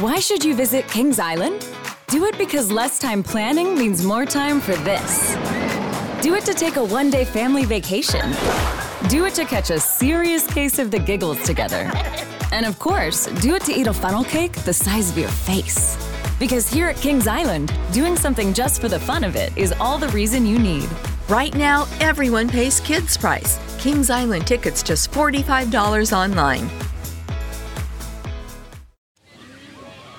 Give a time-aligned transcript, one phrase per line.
[0.00, 1.66] Why should you visit Kings Island?
[2.08, 5.34] Do it because less time planning means more time for this.
[6.20, 8.30] Do it to take a one day family vacation.
[9.08, 11.90] Do it to catch a serious case of the giggles together.
[12.52, 15.96] And of course, do it to eat a funnel cake the size of your face.
[16.38, 19.96] Because here at Kings Island, doing something just for the fun of it is all
[19.96, 20.90] the reason you need.
[21.26, 23.58] Right now, everyone pays kids' price.
[23.78, 26.68] Kings Island tickets just $45 online.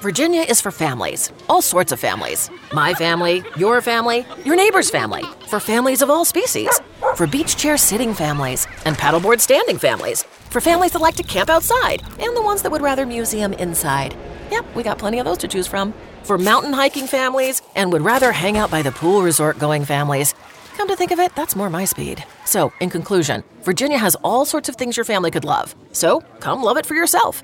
[0.02, 2.52] Virginia is for families, all sorts of families.
[2.72, 6.70] My family, your family, your neighbor's family, for families of all species,
[7.16, 10.22] for beach chair sitting families and paddleboard standing families,
[10.52, 14.16] for families that like to camp outside and the ones that would rather museum inside.
[14.52, 15.96] Yep, we got plenty of those to choose from.
[16.22, 20.36] For mountain hiking families and would rather hang out by the pool resort going families.
[20.76, 22.24] Come to think of it, that's more my speed.
[22.46, 25.74] So, in conclusion, Virginia has all sorts of things your family could love.
[25.92, 27.44] So, come love it for yourself.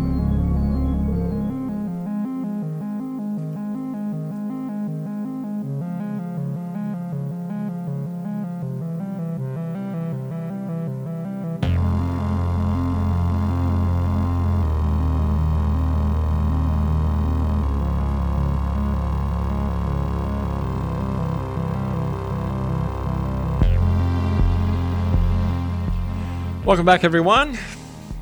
[26.71, 27.57] Welcome back, everyone.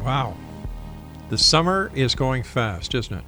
[0.03, 0.35] Wow.
[1.29, 3.23] The summer is going fast, isn't it?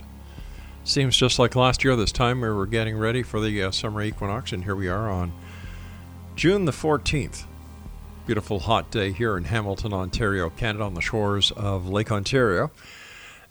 [0.83, 4.01] Seems just like last year, this time we were getting ready for the uh, summer
[4.01, 5.31] equinox, and here we are on
[6.35, 7.43] June the 14th.
[8.25, 12.71] Beautiful hot day here in Hamilton, Ontario, Canada, on the shores of Lake Ontario.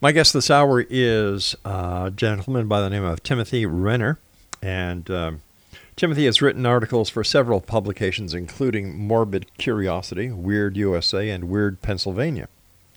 [0.00, 4.18] My guest this hour is a gentleman by the name of Timothy Renner,
[4.60, 5.42] and um,
[6.02, 12.48] Timothy has written articles for several publications, including Morbid Curiosity, Weird USA, and Weird Pennsylvania.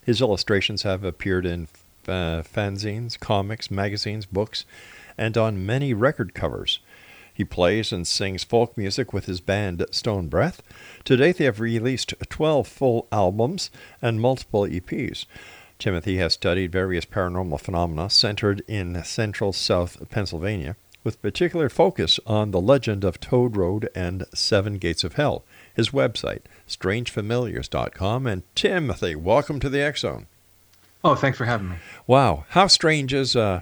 [0.04, 1.68] His illustrations have appeared in
[2.08, 4.64] uh, fanzines, comics, magazines, books,
[5.16, 6.80] and on many record covers.
[7.32, 10.60] He plays and sings folk music with his band Stone Breath.
[11.04, 13.70] To date, they have released 12 full albums
[14.02, 15.26] and multiple EPs.
[15.78, 20.74] Timothy has studied various paranormal phenomena centered in central South Pennsylvania
[21.06, 25.44] with particular focus on the legend of Toad Road and Seven Gates of Hell.
[25.72, 28.26] His website, strangefamiliars.com.
[28.26, 30.26] And Timothy, welcome to the X Zone.
[31.04, 31.76] Oh, thanks for having me.
[32.08, 33.60] Wow, how strange is uh,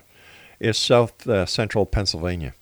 [0.59, 2.55] is South uh, Central Pennsylvania?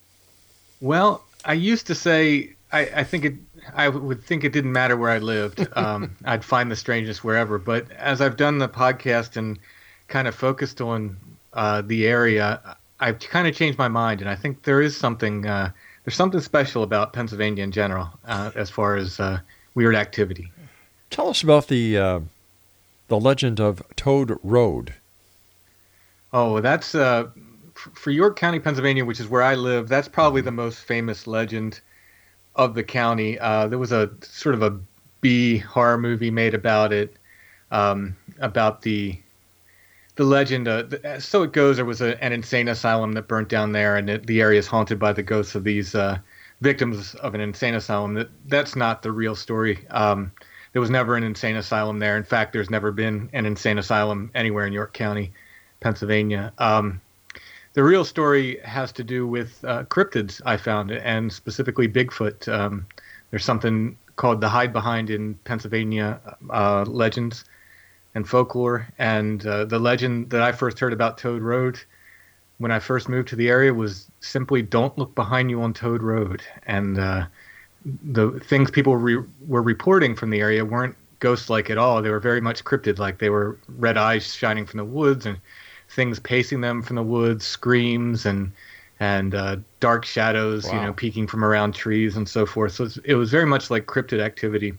[0.80, 3.34] Well, I used to say I, I, think it.
[3.76, 5.64] I would think it didn't matter where I lived.
[5.76, 7.56] Um, I'd find the strangeness wherever.
[7.58, 9.60] But as I've done the podcast and
[10.08, 11.16] kind of focused on
[11.52, 15.44] uh, the area, I've kind of changed my mind, and I think there is something
[15.44, 15.72] uh,
[16.04, 19.40] there's something special about Pennsylvania in general uh, as far as uh,
[19.74, 20.52] weird activity.
[21.10, 22.20] Tell us about the uh,
[23.08, 24.94] the legend of Toad Road.
[26.32, 27.28] Oh, that's uh,
[27.74, 29.88] for York County, Pennsylvania, which is where I live.
[29.88, 31.80] That's probably the most famous legend
[32.54, 33.38] of the county.
[33.38, 34.78] Uh, there was a sort of a
[35.20, 37.16] B horror movie made about it,
[37.72, 39.18] um, about the
[40.16, 40.68] the legend.
[40.68, 41.76] Uh, so it goes.
[41.76, 44.66] There was a, an insane asylum that burnt down there, and it, the area is
[44.66, 46.18] haunted by the ghosts of these uh,
[46.60, 48.14] victims of an insane asylum.
[48.14, 49.86] That that's not the real story.
[49.90, 50.32] Um,
[50.72, 52.16] there was never an insane asylum there.
[52.16, 55.32] In fact, there's never been an insane asylum anywhere in York County,
[55.80, 56.52] Pennsylvania.
[56.58, 57.00] Um,
[57.74, 62.48] the real story has to do with uh, cryptids I found, and specifically Bigfoot.
[62.48, 62.86] Um,
[63.30, 66.20] There's something called the Hide Behind in Pennsylvania
[66.50, 67.44] uh, legends
[68.14, 68.88] and folklore.
[68.98, 71.78] And uh, the legend that I first heard about Toad Road
[72.58, 76.02] when I first moved to the area was simply don't look behind you on Toad
[76.02, 76.42] Road.
[76.66, 77.26] And uh,
[77.84, 82.02] the things people re- were reporting from the area weren't ghost like at all.
[82.02, 83.18] They were very much cryptid like.
[83.18, 85.38] They were red eyes shining from the woods and
[85.88, 88.52] things pacing them from the woods, screams and
[89.00, 90.74] and uh, dark shadows, wow.
[90.74, 92.72] you know, peeking from around trees and so forth.
[92.72, 94.74] So it was very much like cryptid activity.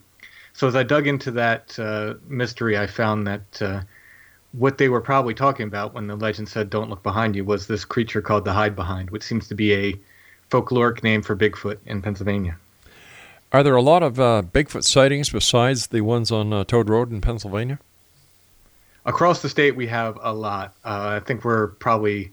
[0.54, 3.82] So as I dug into that uh, mystery, I found that uh,
[4.52, 7.68] what they were probably talking about when the legend said "Don't look behind you" was
[7.68, 10.00] this creature called the Hide Behind, which seems to be a
[10.52, 12.56] folkloric name for Bigfoot in Pennsylvania.
[13.52, 17.12] Are there a lot of uh, Bigfoot sightings besides the ones on uh, Toad Road
[17.12, 17.80] in Pennsylvania?
[19.06, 20.76] Across the state, we have a lot.
[20.86, 22.32] Uh, I think we're probably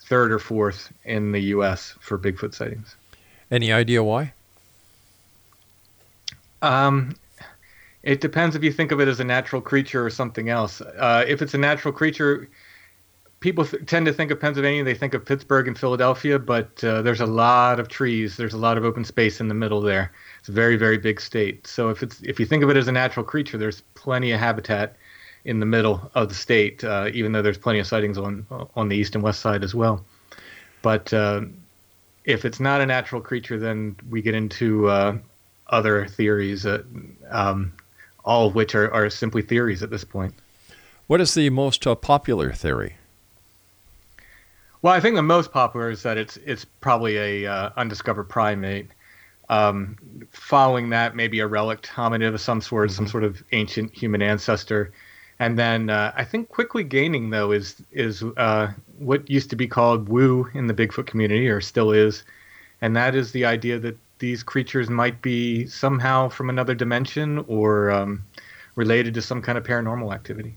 [0.00, 1.94] third or fourth in the U.S.
[2.00, 2.94] for Bigfoot sightings.
[3.50, 4.32] Any idea why?
[6.62, 7.14] Um,
[8.06, 10.80] it depends if you think of it as a natural creature or something else.
[10.80, 12.48] Uh, if it's a natural creature,
[13.40, 14.84] people th- tend to think of Pennsylvania.
[14.84, 18.36] They think of Pittsburgh and Philadelphia, but uh, there's a lot of trees.
[18.36, 20.12] There's a lot of open space in the middle there.
[20.38, 21.66] It's a very, very big state.
[21.66, 24.38] So if it's if you think of it as a natural creature, there's plenty of
[24.38, 24.94] habitat
[25.44, 28.88] in the middle of the state, uh, even though there's plenty of sightings on on
[28.88, 30.04] the east and west side as well.
[30.82, 31.40] But uh,
[32.24, 35.18] if it's not a natural creature, then we get into uh,
[35.66, 36.64] other theories.
[37.30, 37.72] Um,
[38.26, 40.34] all of which are, are simply theories at this point.
[41.06, 42.96] What is the most uh, popular theory?
[44.82, 48.88] Well, I think the most popular is that it's it's probably a uh, undiscovered primate.
[49.48, 49.96] Um,
[50.32, 52.96] following that, maybe a relic hominid of some sort, mm-hmm.
[52.96, 54.92] some sort of ancient human ancestor.
[55.38, 59.68] And then uh, I think quickly gaining though is is uh, what used to be
[59.68, 62.24] called woo in the Bigfoot community, or still is,
[62.80, 67.90] and that is the idea that these creatures might be somehow from another dimension or
[67.90, 68.24] um,
[68.74, 70.54] related to some kind of paranormal activity.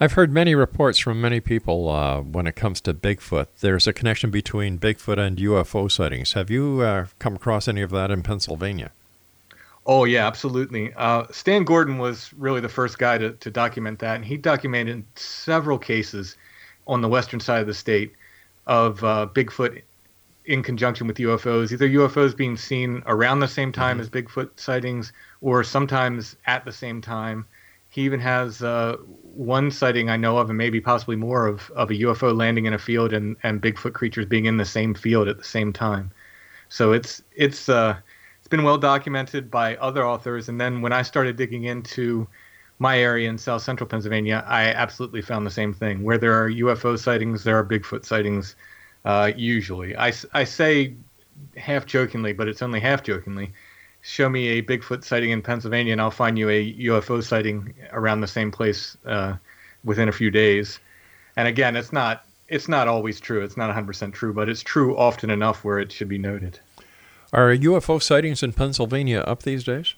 [0.00, 3.46] I've heard many reports from many people uh, when it comes to Bigfoot.
[3.60, 6.32] There's a connection between Bigfoot and UFO sightings.
[6.32, 8.90] Have you uh, come across any of that in Pennsylvania?
[9.86, 10.92] Oh, yeah, absolutely.
[10.94, 15.04] Uh, Stan Gordon was really the first guy to, to document that, and he documented
[15.16, 16.36] several cases
[16.86, 18.12] on the western side of the state
[18.66, 19.82] of uh, Bigfoot
[20.44, 24.02] in conjunction with UFOs, either UFOs being seen around the same time mm-hmm.
[24.02, 27.46] as Bigfoot sightings or sometimes at the same time.
[27.90, 31.90] He even has uh, one sighting I know of, and maybe possibly more, of, of
[31.90, 35.28] a UFO landing in a field and, and Bigfoot creatures being in the same field
[35.28, 36.10] at the same time.
[36.70, 37.96] So it's it's uh,
[38.38, 40.48] it's been well documented by other authors.
[40.48, 42.26] And then when I started digging into
[42.78, 46.02] my area in South Central Pennsylvania, I absolutely found the same thing.
[46.02, 48.56] Where there are UFO sightings, there are Bigfoot sightings
[49.04, 50.94] uh, usually, I, I say
[51.56, 53.52] half jokingly, but it's only half jokingly.
[54.02, 58.20] Show me a Bigfoot sighting in Pennsylvania, and I'll find you a UFO sighting around
[58.20, 59.36] the same place uh,
[59.84, 60.80] within a few days.
[61.36, 63.42] And again, it's not it's not always true.
[63.42, 66.60] It's not 100% true, but it's true often enough where it should be noted.
[67.32, 69.94] Are UFO sightings in Pennsylvania up these days?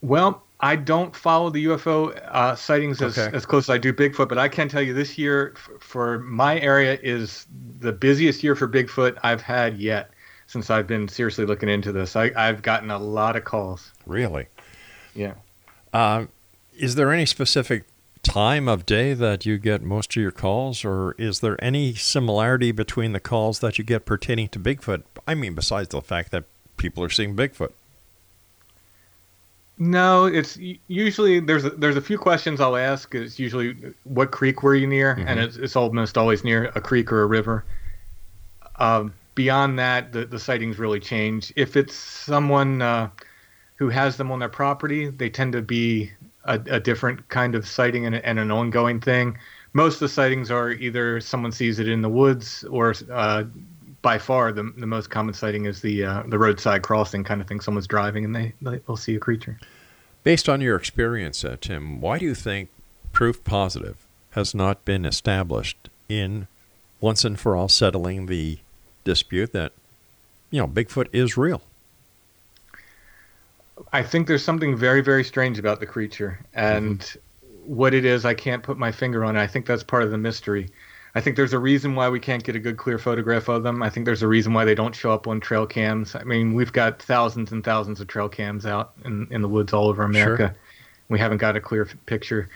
[0.00, 3.36] Well, I don't follow the UFO uh, sightings as, okay.
[3.36, 6.20] as close as I do Bigfoot, but I can tell you this year f- for
[6.20, 7.46] my area is
[7.80, 10.12] the busiest year for Bigfoot I've had yet
[10.46, 12.14] since I've been seriously looking into this.
[12.14, 13.90] I, have gotten a lot of calls.
[14.06, 14.46] Really?
[15.14, 15.34] Yeah.
[15.92, 16.26] Uh,
[16.78, 17.84] is there any specific
[18.22, 22.70] time of day that you get most of your calls, or is there any similarity
[22.70, 25.02] between the calls that you get pertaining to Bigfoot?
[25.26, 26.44] I mean, besides the fact that
[26.76, 27.72] people are seeing Bigfoot.
[29.78, 33.14] No, it's usually there's a, there's a few questions I'll ask.
[33.14, 35.26] It's usually what creek were you near, mm-hmm.
[35.26, 37.64] and it's, it's almost always near a creek or a river.
[38.76, 41.52] Um, beyond that, the the sightings really change.
[41.56, 43.08] If it's someone uh,
[43.76, 46.12] who has them on their property, they tend to be
[46.44, 49.38] a, a different kind of sighting and, and, an ongoing thing.
[49.72, 53.44] Most of the sightings are either someone sees it in the woods, or uh,
[54.02, 57.46] by far the the most common sighting is the uh, the roadside crossing kind of
[57.46, 57.60] thing.
[57.60, 59.58] Someone's driving and they they'll see a creature.
[60.24, 62.68] Based on your experience, uh, Tim, why do you think
[63.12, 63.96] proof positive
[64.32, 66.46] has not been established in
[67.00, 68.58] once and for all settling the
[69.04, 69.72] dispute that
[70.50, 71.62] you know Bigfoot is real?
[73.92, 77.00] I think there's something very very strange about the creature and.
[77.00, 77.18] Mm-hmm.
[77.64, 79.40] What it is, I can't put my finger on it.
[79.40, 80.68] I think that's part of the mystery.
[81.14, 83.82] I think there's a reason why we can't get a good clear photograph of them.
[83.82, 86.14] I think there's a reason why they don't show up on trail cams.
[86.14, 89.74] I mean, we've got thousands and thousands of trail cams out in, in the woods
[89.74, 90.48] all over America.
[90.48, 90.56] Sure.
[91.10, 92.48] We haven't got a clear f- picture.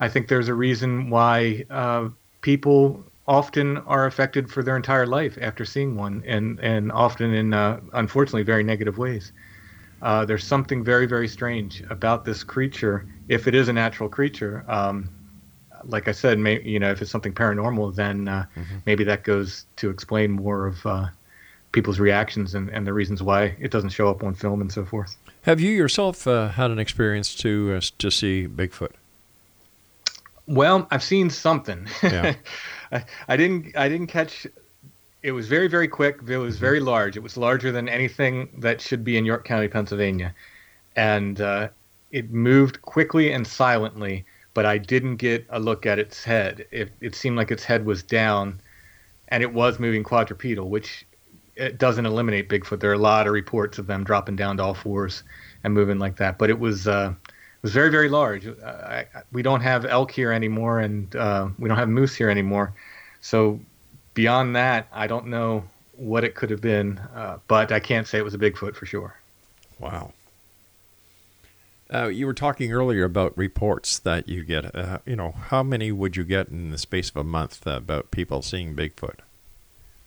[0.00, 2.08] I think there's a reason why uh,
[2.40, 7.52] people often are affected for their entire life after seeing one, and and often in
[7.52, 9.32] uh, unfortunately very negative ways.
[10.00, 14.64] Uh, there's something very very strange about this creature, if it is a natural creature.
[14.66, 15.10] Um,
[15.84, 18.76] like I said, may, you know, if it's something paranormal, then uh, mm-hmm.
[18.86, 21.06] maybe that goes to explain more of uh,
[21.72, 24.84] people's reactions and, and the reasons why it doesn't show up on film and so
[24.84, 25.16] forth.
[25.42, 28.92] Have you yourself uh, had an experience to uh, to see Bigfoot?
[30.46, 31.86] Well, I've seen something.
[32.02, 32.34] Yeah.
[32.92, 34.46] I, I didn't I didn't catch
[35.22, 36.64] it was very very quick it was mm-hmm.
[36.64, 40.34] very large it was larger than anything that should be in york county pennsylvania
[40.96, 41.68] and uh,
[42.10, 44.24] it moved quickly and silently
[44.54, 47.84] but i didn't get a look at its head it, it seemed like its head
[47.84, 48.60] was down
[49.28, 51.04] and it was moving quadrupedal which
[51.56, 54.62] it doesn't eliminate bigfoot there are a lot of reports of them dropping down to
[54.62, 55.22] all fours
[55.64, 57.12] and moving like that but it was uh,
[57.58, 58.46] it was very very large.
[58.46, 62.30] Uh, I, we don't have elk here anymore, and uh, we don't have moose here
[62.30, 62.72] anymore.
[63.20, 63.58] So
[64.14, 65.64] beyond that, I don't know
[65.96, 68.86] what it could have been, uh, but I can't say it was a Bigfoot for
[68.86, 69.18] sure.
[69.80, 70.12] Wow.
[71.92, 74.74] Uh, you were talking earlier about reports that you get.
[74.74, 78.10] Uh, you know, how many would you get in the space of a month about
[78.10, 79.20] people seeing Bigfoot?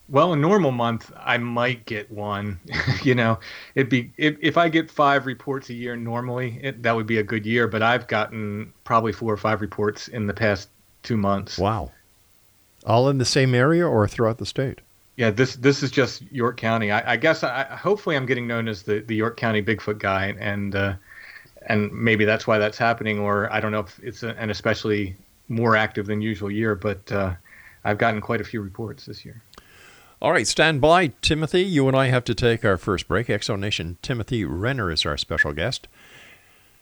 [0.08, 2.60] Well, a normal month, I might get one.
[3.04, 3.40] you know,
[3.76, 7.18] it'd be if, if I get five reports a year normally, it, that would be
[7.18, 7.68] a good year.
[7.68, 10.70] But I've gotten probably four or five reports in the past
[11.02, 11.58] two months.
[11.58, 11.92] Wow!
[12.86, 14.82] All in the same area or throughout the state?
[15.16, 16.92] Yeah, this this is just York County.
[16.92, 20.36] I, I guess I, hopefully I'm getting known as the, the York County Bigfoot guy,
[20.40, 20.94] and uh,
[21.68, 23.20] and maybe that's why that's happening.
[23.20, 25.16] Or I don't know if it's an especially
[25.48, 27.34] more active than usual year, but uh,
[27.84, 29.42] I've gotten quite a few reports this year.
[30.22, 31.64] All right, stand by, Timothy.
[31.64, 33.28] You and I have to take our first break.
[33.30, 35.88] X Zone Nation Timothy Renner is our special guest.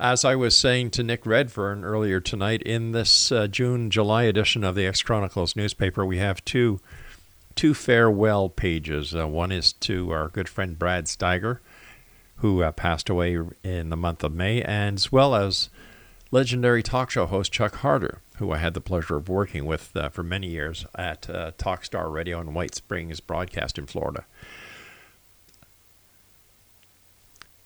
[0.00, 4.64] As I was saying to Nick Redfern earlier tonight, in this uh, June July edition
[4.64, 6.80] of the X Chronicles newspaper, we have two
[7.60, 9.14] two farewell pages.
[9.14, 11.58] Uh, one is to our good friend Brad Steiger
[12.36, 15.68] who uh, passed away in the month of May, and as well as
[16.30, 20.08] legendary talk show host Chuck Harder, who I had the pleasure of working with uh,
[20.08, 24.24] for many years at uh, Talkstar Radio in White Springs Broadcast in Florida.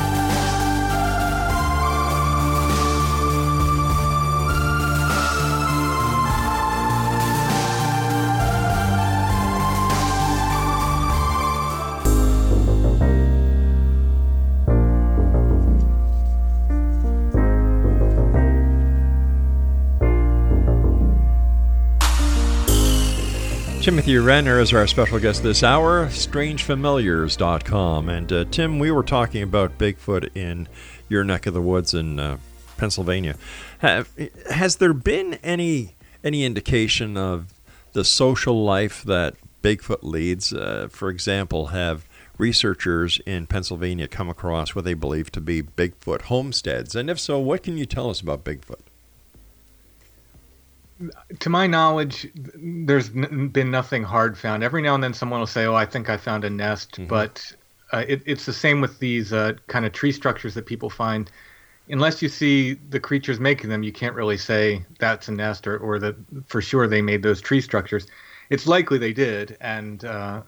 [24.11, 28.09] Timothy Renner is our special guest this hour, strangefamiliars.com.
[28.09, 30.67] And uh, Tim, we were talking about Bigfoot in
[31.07, 32.35] your neck of the woods in uh,
[32.75, 33.37] Pennsylvania.
[33.79, 34.09] Have,
[34.49, 37.53] has there been any any indication of
[37.93, 40.51] the social life that Bigfoot leads?
[40.51, 42.05] Uh, for example, have
[42.37, 46.95] researchers in Pennsylvania come across what they believe to be Bigfoot homesteads?
[46.95, 48.81] And if so, what can you tell us about Bigfoot?
[51.39, 54.63] To my knowledge, there's n- been nothing hard found.
[54.63, 57.07] Every now and then, someone will say, "Oh, I think I found a nest," mm-hmm.
[57.07, 57.53] but
[57.91, 61.31] uh, it, it's the same with these uh, kind of tree structures that people find.
[61.89, 65.77] Unless you see the creatures making them, you can't really say that's a nest or,
[65.77, 66.15] or that
[66.45, 68.07] for sure they made those tree structures.
[68.49, 70.41] It's likely they did, and uh,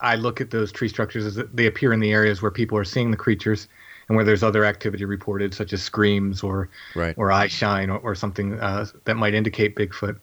[0.00, 2.84] I look at those tree structures as they appear in the areas where people are
[2.84, 3.68] seeing the creatures
[4.08, 7.14] and where there's other activity reported, such as screams or right.
[7.16, 10.18] or eye shine or, or something uh, that might indicate Bigfoot.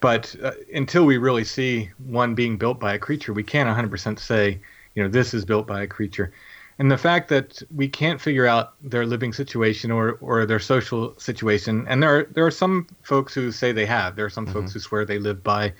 [0.00, 4.18] But uh, until we really see one being built by a creature, we can't 100%
[4.18, 4.60] say,
[4.94, 6.32] you know, this is built by a creature.
[6.78, 11.18] And the fact that we can't figure out their living situation or, or their social
[11.18, 14.14] situation, and there are there are some folks who say they have.
[14.14, 14.52] There are some mm-hmm.
[14.52, 15.72] folks who swear they live by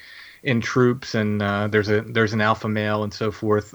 [0.42, 3.74] in troops, and uh, there's a there's an alpha male and so forth.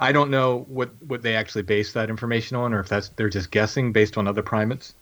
[0.00, 3.28] I don't know what, what they actually base that information on, or if that's they're
[3.28, 4.94] just guessing based on other primates.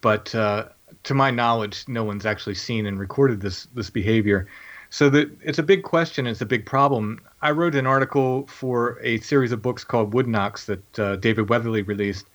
[0.00, 0.68] But uh,
[1.04, 4.48] to my knowledge, no one's actually seen and recorded this this behavior.
[4.90, 6.26] So that it's a big question.
[6.26, 7.20] It's a big problem.
[7.40, 11.48] I wrote an article for a series of books called Wood Knocks that uh, David
[11.48, 12.26] Weatherly released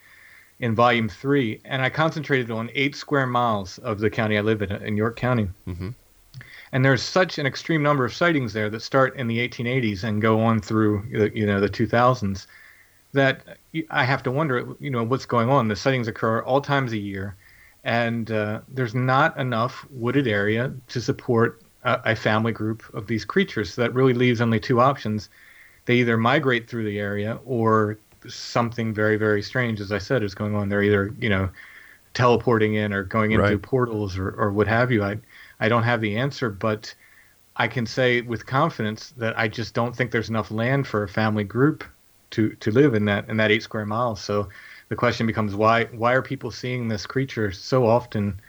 [0.60, 4.64] in volume three, and I concentrated on eight square miles of the county I live
[4.64, 5.50] in, in York County.
[5.68, 5.90] Mm-hmm.
[6.72, 10.22] And there's such an extreme number of sightings there that start in the 1880s and
[10.22, 12.46] go on through you know the 2000s
[13.14, 13.58] that
[13.90, 15.68] I have to wonder you know what's going on.
[15.68, 17.36] The sightings occur all times a year,
[17.84, 23.26] and uh, there's not enough wooded area to support a, a family group of these
[23.26, 23.74] creatures.
[23.74, 25.30] So that really leaves only two options:
[25.86, 30.36] they either migrate through the area or something very very strange, as I said, is
[30.36, 30.70] going on.
[30.70, 31.50] They're either you know
[32.14, 33.62] teleporting in or going into right.
[33.62, 35.04] portals or, or what have you.
[35.04, 35.18] I
[35.60, 36.94] I don't have the answer, but
[37.56, 41.10] I can say with confidence that I just don't think there's enough land for a
[41.10, 41.84] family group
[42.32, 44.22] to to live in that in that eight square miles.
[44.22, 44.50] So
[44.90, 48.40] the question becomes why why are people seeing this creature so often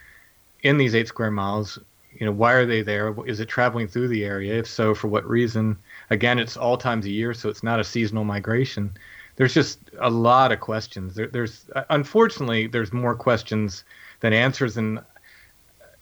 [0.62, 1.78] in these eight square miles?
[2.18, 3.14] You know, why are they there?
[3.26, 4.58] Is it traveling through the area?
[4.58, 5.76] If so, for what reason?
[6.10, 8.90] Again, it's all times a year, so it's not a seasonal migration.
[9.36, 11.14] There's just a lot of questions.
[11.14, 13.84] There, there's uh, unfortunately there's more questions
[14.20, 15.00] than answers, and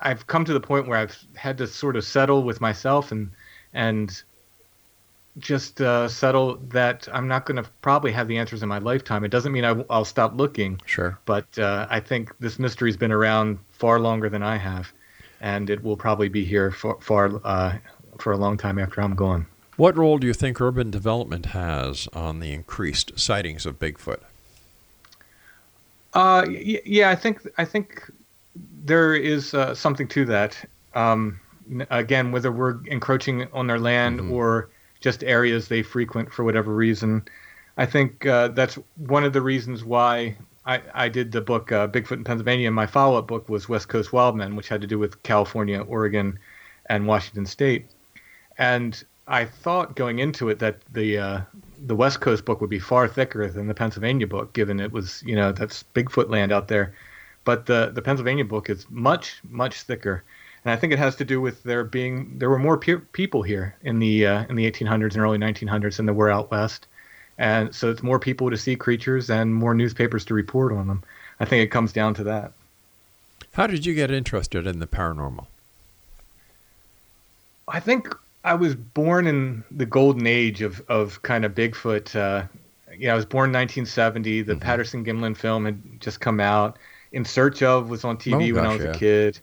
[0.00, 3.30] I've come to the point where I've had to sort of settle with myself and
[3.72, 4.22] and
[5.38, 9.24] just uh, settle that I'm not going to probably have the answers in my lifetime.
[9.24, 10.80] It doesn't mean I, will stop looking.
[10.86, 11.18] Sure.
[11.26, 14.90] But uh, I think this mystery's been around far longer than I have,
[15.40, 17.76] and it will probably be here for far uh,
[18.18, 19.46] for a long time after I'm gone.
[19.76, 24.20] What role do you think urban development has on the increased sightings of Bigfoot?
[26.14, 28.10] Uh, yeah, I think I think
[28.86, 30.56] there is uh, something to that.
[30.94, 31.40] Um,
[31.90, 34.32] again, whether we're encroaching on their land mm-hmm.
[34.32, 34.68] or
[35.00, 37.22] just areas they frequent for whatever reason,
[37.76, 41.88] I think uh, that's one of the reasons why I, I did the book uh,
[41.88, 42.68] Bigfoot in Pennsylvania.
[42.68, 46.38] And my follow-up book was West Coast Wildmen, which had to do with California, Oregon,
[46.88, 47.86] and Washington State.
[48.58, 51.40] And I thought going into it that the uh,
[51.84, 55.22] the West Coast book would be far thicker than the Pennsylvania book, given it was
[55.26, 56.94] you know that's Bigfoot land out there.
[57.46, 60.22] But the the Pennsylvania book is much much thicker,
[60.64, 63.40] and I think it has to do with there being there were more pe- people
[63.40, 66.88] here in the uh, in the 1800s and early 1900s than there were out west,
[67.38, 71.02] and so it's more people to see creatures and more newspapers to report on them.
[71.40, 72.52] I think it comes down to that.
[73.52, 75.46] How did you get interested in the paranormal?
[77.68, 82.14] I think I was born in the golden age of, of kind of Bigfoot.
[82.14, 82.46] Uh,
[82.98, 84.42] yeah, I was born in 1970.
[84.42, 84.60] The mm-hmm.
[84.60, 86.78] Patterson Gimlin film had just come out.
[87.16, 88.90] In Search of was on TV oh, when gosh, I was yeah.
[88.90, 89.40] a kid,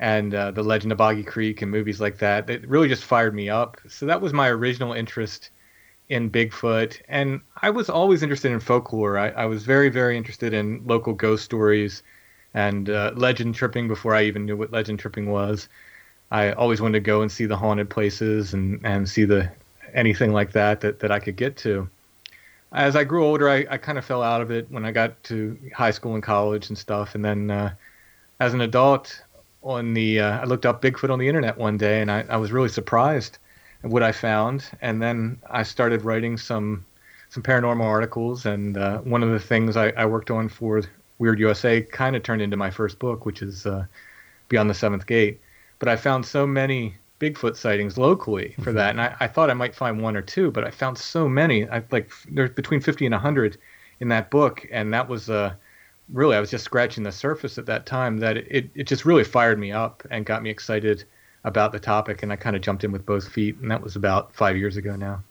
[0.00, 2.48] and uh, The Legend of Boggy Creek and movies like that.
[2.48, 3.80] That really just fired me up.
[3.88, 5.50] So that was my original interest
[6.08, 7.00] in Bigfoot.
[7.08, 9.18] And I was always interested in folklore.
[9.18, 12.02] I, I was very, very interested in local ghost stories
[12.54, 15.68] and uh, legend tripping before I even knew what legend tripping was.
[16.32, 19.48] I always wanted to go and see the haunted places and, and see the
[19.94, 21.88] anything like that, that that I could get to.
[22.72, 25.22] As I grew older, I, I kind of fell out of it when I got
[25.24, 27.14] to high school and college and stuff.
[27.14, 27.74] And then uh,
[28.40, 29.22] as an adult,
[29.62, 32.36] on the uh, I looked up Bigfoot on the internet one day, and I, I
[32.36, 33.38] was really surprised
[33.84, 34.64] at what I found.
[34.80, 36.84] And then I started writing some
[37.30, 40.82] some paranormal articles, and uh, one of the things I, I worked on for
[41.18, 43.86] Weird USA kind of turned into my first book, which is uh,
[44.48, 45.40] Beyond the Seventh Gate
[45.82, 48.74] but I found so many Bigfoot sightings locally for mm-hmm.
[48.74, 51.28] that, and I, I, thought I might find one or two, but I found so
[51.28, 51.68] many.
[51.68, 53.58] I like there's between 50 and 100
[54.00, 55.54] in that book, and that was uh,
[56.12, 58.18] really I was just scratching the surface at that time.
[58.18, 61.04] That it it just really fired me up and got me excited
[61.44, 63.94] about the topic, and I kind of jumped in with both feet, and that was
[63.94, 65.22] about five years ago now.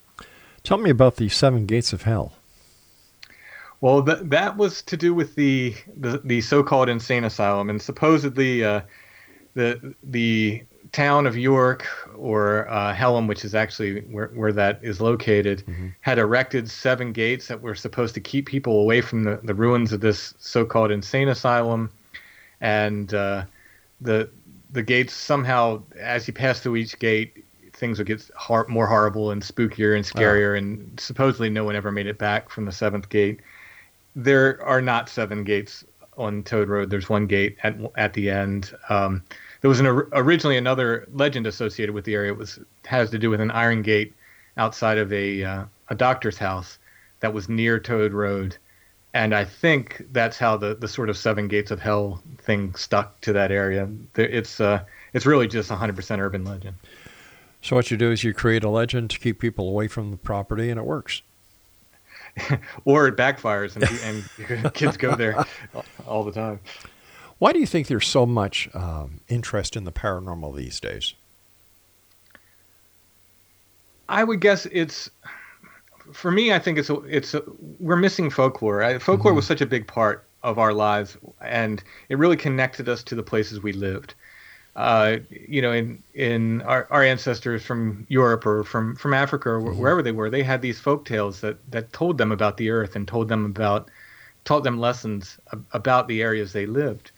[0.63, 2.31] Tell me about the seven gates of hell.
[3.81, 8.63] Well, th- that was to do with the the, the so-called insane asylum, and supposedly.
[8.63, 8.81] Uh,
[9.53, 15.63] the the town of York or uh, which is actually where, where that is located,
[15.65, 15.87] mm-hmm.
[16.01, 19.93] had erected seven gates that were supposed to keep people away from the, the ruins
[19.93, 21.89] of this so-called insane asylum,
[22.59, 23.43] and uh,
[24.01, 24.29] the
[24.73, 29.31] the gates somehow, as you pass through each gate, things would get hor- more horrible
[29.31, 30.57] and spookier and scarier, oh.
[30.57, 33.39] and supposedly no one ever made it back from the seventh gate.
[34.15, 35.85] There are not seven gates
[36.17, 36.89] on Toad Road.
[36.89, 38.73] There's one gate at at the end.
[38.89, 39.23] Um,
[39.61, 42.31] there was an originally another legend associated with the area.
[42.31, 44.13] It was has to do with an iron gate
[44.57, 46.79] outside of a uh, a doctor's house
[47.19, 48.57] that was near Toad Road,
[49.13, 53.21] and I think that's how the the sort of seven gates of hell thing stuck
[53.21, 53.87] to that area.
[54.15, 56.75] It's uh it's really just 100% urban legend.
[57.61, 60.17] So what you do is you create a legend to keep people away from the
[60.17, 61.21] property, and it works.
[62.85, 64.23] or it backfires and,
[64.63, 65.45] and kids go there
[66.07, 66.59] all the time.
[67.41, 71.15] Why do you think there's so much um, interest in the paranormal these days?
[74.07, 75.09] I would guess it's
[76.13, 76.53] for me.
[76.53, 77.41] I think it's a, it's a,
[77.79, 78.83] we're missing folklore.
[78.83, 79.37] I, folklore mm-hmm.
[79.37, 83.23] was such a big part of our lives, and it really connected us to the
[83.23, 84.13] places we lived
[84.75, 89.61] uh, you know, in in our, our ancestors from Europe or from from Africa or
[89.61, 89.79] mm-hmm.
[89.79, 92.95] wherever they were, they had these folk tales that that told them about the earth
[92.95, 93.89] and told them about
[94.45, 95.37] taught them lessons
[95.73, 97.11] about the areas they lived,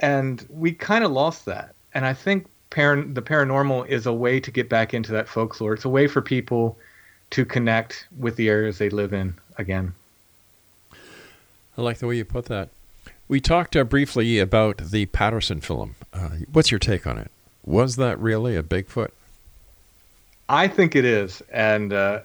[0.00, 1.74] and we kind of lost that.
[1.94, 5.74] And I think par- the paranormal is a way to get back into that folklore.
[5.74, 6.78] It's a way for people
[7.30, 9.94] to connect with the areas they live in again.
[11.76, 12.68] I like the way you put that.
[13.28, 15.94] We talked uh, briefly about the Patterson film.
[16.12, 17.30] Uh, what's your take on it?
[17.64, 19.10] Was that really a Bigfoot?
[20.48, 22.20] I think it is, and uh,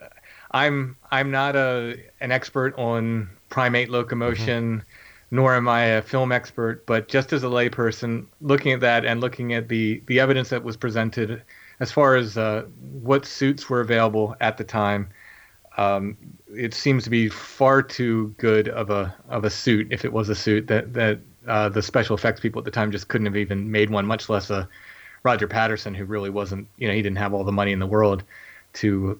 [0.52, 4.88] I'm I'm not a an expert on primate locomotion, mm-hmm.
[5.32, 6.86] Nor am I a film expert.
[6.86, 10.64] But just as a layperson, looking at that and looking at the the evidence that
[10.64, 11.42] was presented,
[11.80, 12.64] as far as uh,
[13.02, 15.10] what suits were available at the time,
[15.78, 16.18] um,
[16.56, 20.30] it seems to be far too good of a of a suit if it was
[20.30, 23.38] a suit that that uh, the special effects people at the time just couldn't have
[23.38, 24.68] even made one, much less a
[25.24, 27.88] Roger Patterson who really wasn't you know he didn't have all the money in the
[27.88, 28.24] world
[28.74, 29.20] to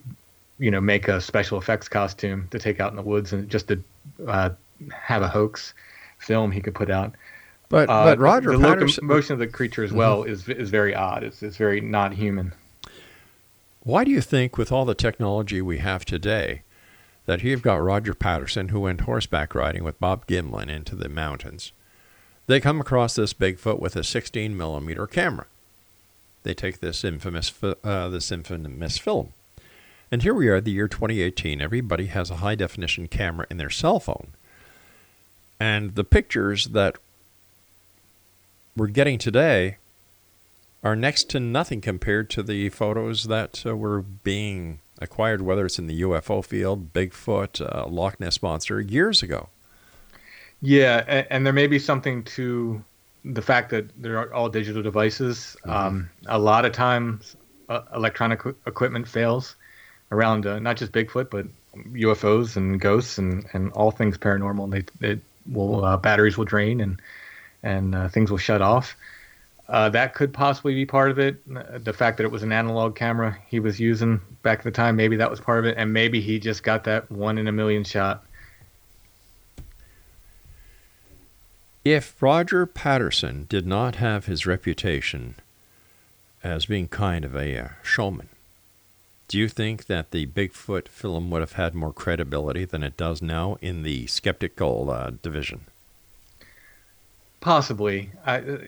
[0.58, 3.68] you know make a special effects costume to take out in the woods and just
[3.68, 3.82] to
[4.26, 4.50] uh,
[4.90, 5.74] have a hoax
[6.18, 7.14] film he could put out.
[7.68, 10.32] But uh, but Roger the Patterson motion of the creature as well mm-hmm.
[10.32, 11.22] is is very odd.
[11.22, 12.54] It's it's very not human.
[13.80, 16.62] Why do you think, with all the technology we have today,
[17.28, 21.72] that you've got Roger Patterson, who went horseback riding with Bob Gimlin into the mountains.
[22.46, 25.44] They come across this Bigfoot with a 16 millimeter camera.
[26.42, 29.34] They take this infamous, uh, this infamous film.
[30.10, 31.60] And here we are, the year 2018.
[31.60, 34.28] Everybody has a high definition camera in their cell phone.
[35.60, 36.96] And the pictures that
[38.76, 39.78] we're getting today
[40.84, 45.78] are next to nothing compared to the photos that uh, were being acquired, whether it's
[45.78, 49.48] in the UFO field, Bigfoot, uh, Loch Ness Monster, years ago.
[50.60, 52.82] Yeah, and, and, there may be something to
[53.24, 55.56] the fact that they're all digital devices.
[55.60, 55.70] Mm-hmm.
[55.70, 57.36] Um, a lot of times,
[57.68, 59.54] uh, electronic equipment fails
[60.10, 61.46] around uh, not just Bigfoot, but
[61.92, 64.70] UFOs and ghosts and, and all things paranormal.
[64.70, 67.00] They, they will uh, batteries will drain and
[67.62, 68.96] and uh, things will shut off.
[69.68, 71.42] Uh, that could possibly be part of it.
[71.84, 74.96] The fact that it was an analog camera he was using back at the time,
[74.96, 77.52] maybe that was part of it, and maybe he just got that one in a
[77.52, 78.24] million shot.
[81.84, 85.34] If Roger Patterson did not have his reputation
[86.42, 88.28] as being kind of a uh, showman,
[89.28, 93.20] do you think that the Bigfoot film would have had more credibility than it does
[93.20, 95.66] now in the skeptical uh, division?
[97.40, 98.10] Possibly.
[98.24, 98.58] I, uh,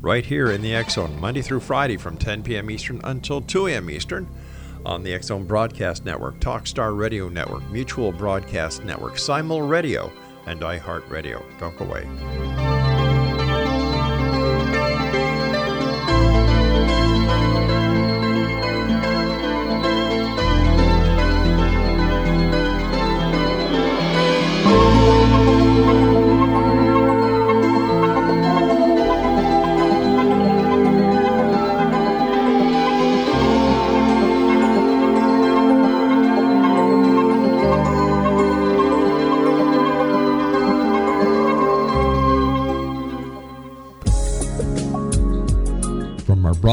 [0.00, 2.70] right here in the Zone, Monday through Friday from 10 p.m.
[2.70, 3.90] Eastern until 2 a.m.
[3.90, 4.28] Eastern
[4.86, 10.12] on the Zone Broadcast Network, Talkstar Radio Network, Mutual Broadcast Network, Simul Radio,
[10.46, 11.42] and iHeartRadio.
[11.58, 12.85] Don't go away.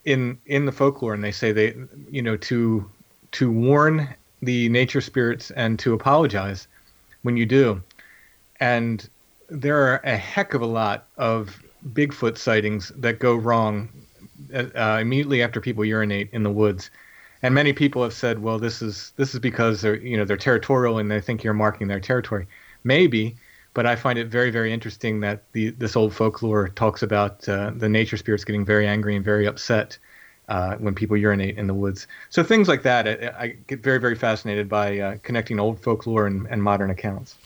[0.06, 1.74] in in the folklore, and they say they
[2.10, 2.90] you know to
[3.32, 4.08] to warn
[4.42, 6.68] the nature spirits and to apologize
[7.22, 7.82] when you do.
[8.60, 9.08] And
[9.48, 13.88] there are a heck of a lot of Bigfoot sightings that go wrong
[14.54, 16.90] uh, immediately after people urinate in the woods.
[17.42, 20.36] And many people have said, "Well, this is this is because they're you know they're
[20.36, 22.48] territorial and they think you're marking their territory."
[22.82, 23.36] Maybe,
[23.74, 27.70] but I find it very very interesting that the this old folklore talks about uh,
[27.76, 29.98] the nature spirits getting very angry and very upset
[30.48, 32.06] uh, when people urinate in the woods.
[32.30, 36.26] So things like that, I, I get very, very fascinated by uh, connecting old folklore
[36.26, 37.36] and, and, modern accounts.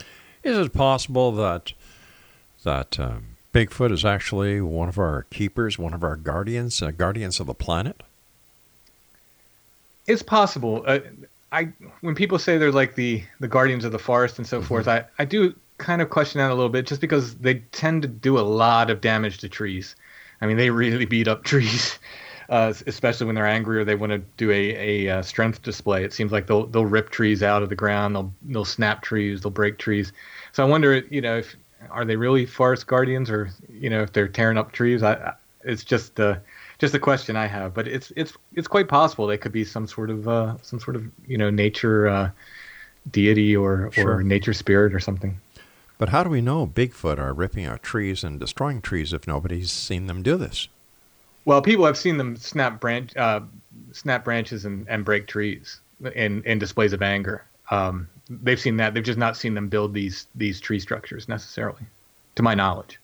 [0.45, 1.73] Is it possible that
[2.63, 7.41] that um, Bigfoot is actually one of our keepers, one of our guardians, uh, guardians
[7.41, 8.03] of the planet?
[10.07, 10.85] It's possible.
[10.87, 11.01] Uh,
[11.51, 11.69] I
[12.01, 14.69] when people say they're like the the guardians of the forest and so mm-hmm.
[14.69, 18.03] forth, I, I do kind of question that a little bit, just because they tend
[18.03, 19.97] to do a lot of damage to trees.
[20.41, 21.99] I mean, they really beat up trees
[22.53, 26.05] uh, especially when they're angry or they want to do a, a uh, strength display.
[26.05, 29.41] It seems like they'll they'll rip trees out of the ground, they'll they'll snap trees,
[29.41, 30.13] they'll break trees.
[30.53, 31.57] So I wonder, you know, if
[31.91, 35.03] are they really forest guardians or you know if they're tearing up trees?
[35.03, 35.33] I, I
[35.65, 36.37] it's just uh,
[36.79, 39.87] just a question I have, but it's it's it's quite possible they could be some
[39.87, 42.31] sort of uh, some sort of you know nature uh,
[43.11, 44.17] deity or sure.
[44.17, 45.41] or nature spirit or something.
[45.97, 49.73] But how do we know Bigfoot are ripping out trees and destroying trees if nobody's
[49.73, 50.69] seen them do this?
[51.45, 53.41] Well, people have seen them snap branch, uh,
[53.93, 55.81] snap branches and, and break trees
[56.15, 57.45] in, in displays of anger.
[57.71, 58.95] Um, they've seen that.
[58.95, 61.83] They've just not seen them build these these tree structures necessarily,
[62.37, 62.99] to my knowledge.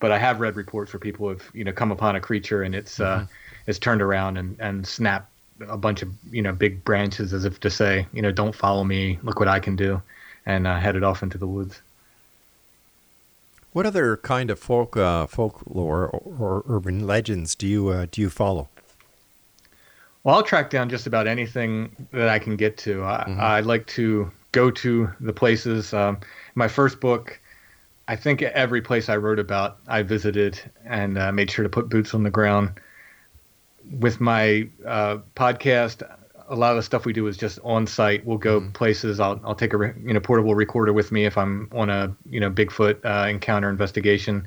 [0.00, 2.74] But I have read reports where people have you know come upon a creature and
[2.74, 3.24] it's uh, mm-hmm.
[3.24, 3.26] uh,
[3.66, 5.30] it's turned around and and snapped
[5.68, 8.84] a bunch of you know big branches as if to say you know don't follow
[8.84, 10.00] me, look what I can do,
[10.46, 11.80] and uh, headed off into the woods.
[13.72, 18.20] What other kind of folk uh, folklore or, or, urban legends do you uh, do
[18.20, 18.68] you follow?
[20.24, 23.02] Well, I'll track down just about anything that I can get to.
[23.02, 23.40] I, mm-hmm.
[23.40, 25.94] I like to go to the places.
[25.94, 26.20] Um,
[26.54, 27.40] my first book,
[28.08, 31.88] I think every place I wrote about, I visited and uh, made sure to put
[31.88, 32.72] boots on the ground.
[33.90, 36.08] With my uh, podcast,
[36.48, 38.24] a lot of the stuff we do is just on site.
[38.24, 38.72] We'll go mm-hmm.
[38.72, 39.20] places.
[39.20, 42.14] I'll I'll take a re- you know portable recorder with me if I'm on a
[42.28, 44.46] you know Bigfoot uh, encounter investigation,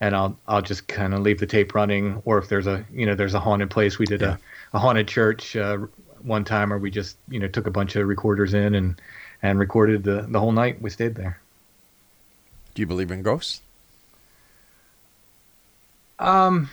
[0.00, 2.22] and I'll I'll just kind of leave the tape running.
[2.24, 4.36] Or if there's a you know there's a haunted place, we did yeah.
[4.72, 5.78] a, a haunted church uh,
[6.22, 9.00] one time where we just you know took a bunch of recorders in and
[9.42, 10.80] and recorded the the whole night.
[10.80, 11.40] We stayed there.
[12.74, 13.60] Do you believe in ghosts?
[16.18, 16.70] Um,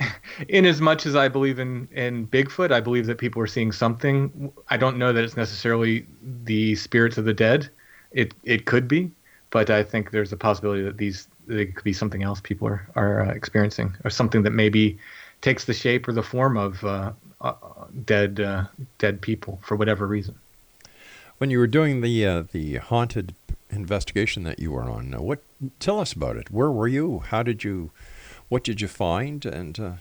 [0.48, 3.72] in as much as I believe in in Bigfoot, I believe that people are seeing
[3.72, 4.52] something.
[4.68, 6.06] I don't know that it's necessarily
[6.44, 7.68] the spirits of the dead.
[8.12, 9.10] It it could be,
[9.50, 12.88] but I think there's a possibility that these it could be something else people are
[12.94, 14.98] are uh, experiencing, or something that maybe
[15.40, 17.54] takes the shape or the form of uh, uh,
[18.04, 18.64] dead uh,
[18.98, 20.34] dead people for whatever reason.
[21.38, 23.34] When you were doing the uh, the haunted
[23.70, 25.42] investigation that you were on, what
[25.80, 26.50] tell us about it?
[26.50, 27.20] Where were you?
[27.20, 27.90] How did you?
[28.52, 29.46] What did you find?
[29.46, 29.92] And uh...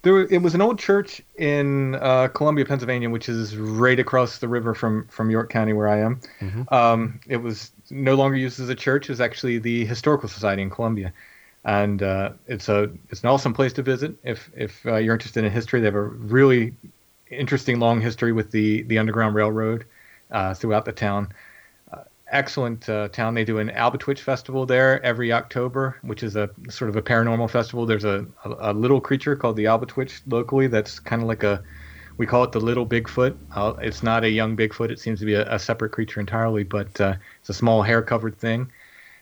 [0.00, 4.48] there, it was an old church in uh, Columbia, Pennsylvania, which is right across the
[4.48, 6.20] river from from York County, where I am.
[6.40, 6.74] Mm-hmm.
[6.74, 9.10] Um, it was no longer used as a church.
[9.10, 11.12] It was actually the Historical Society in Columbia,
[11.62, 15.44] and uh, it's a it's an awesome place to visit if if uh, you're interested
[15.44, 15.80] in history.
[15.80, 16.72] They have a really
[17.30, 19.84] interesting long history with the the Underground Railroad
[20.30, 21.34] uh, throughout the town.
[22.34, 23.34] Excellent uh, town.
[23.34, 27.48] They do an Albatwitch festival there every October, which is a sort of a paranormal
[27.48, 27.86] festival.
[27.86, 31.62] There's a, a, a little creature called the Albatwitch locally that's kind of like a
[32.16, 33.36] we call it the little Bigfoot.
[33.54, 34.90] Uh, it's not a young Bigfoot.
[34.90, 38.02] It seems to be a, a separate creature entirely, but uh, it's a small hair
[38.02, 38.70] covered thing.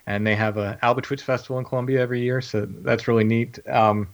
[0.06, 3.58] And they have a Albatwitch festival in Columbia every year, so that's really neat.
[3.68, 4.08] Um,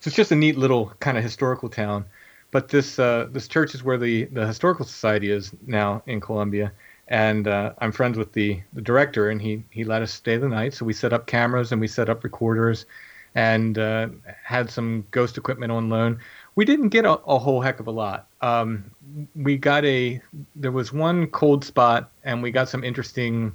[0.00, 2.04] so it's just a neat little kind of historical town.
[2.50, 6.70] But this uh, this church is where the, the historical society is now in Columbia,
[7.12, 10.48] and uh, I'm friends with the, the director, and he he let us stay the
[10.48, 10.72] night.
[10.72, 12.86] So we set up cameras and we set up recorders,
[13.34, 14.08] and uh,
[14.42, 16.18] had some ghost equipment on loan.
[16.54, 18.28] We didn't get a, a whole heck of a lot.
[18.40, 18.90] Um,
[19.36, 20.22] we got a
[20.56, 23.52] there was one cold spot, and we got some interesting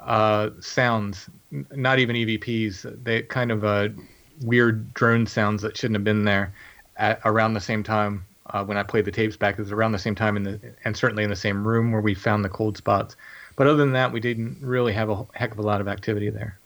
[0.00, 1.30] uh, sounds.
[1.52, 3.04] Not even EVPs.
[3.04, 3.90] They kind of uh,
[4.42, 6.52] weird drone sounds that shouldn't have been there
[6.96, 9.58] at around the same time uh, when I played the tapes back.
[9.58, 12.00] It was around the same time in the and certainly in the same room where
[12.00, 13.16] we found the cold spots.
[13.56, 16.30] But other than that, we didn't really have a heck of a lot of activity
[16.30, 16.58] there.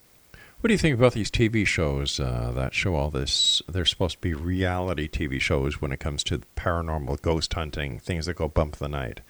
[0.60, 3.60] What do you think about these TV shows uh, that show all this?
[3.68, 8.26] They're supposed to be reality TV shows when it comes to paranormal ghost hunting, things
[8.26, 9.20] that go bump the night.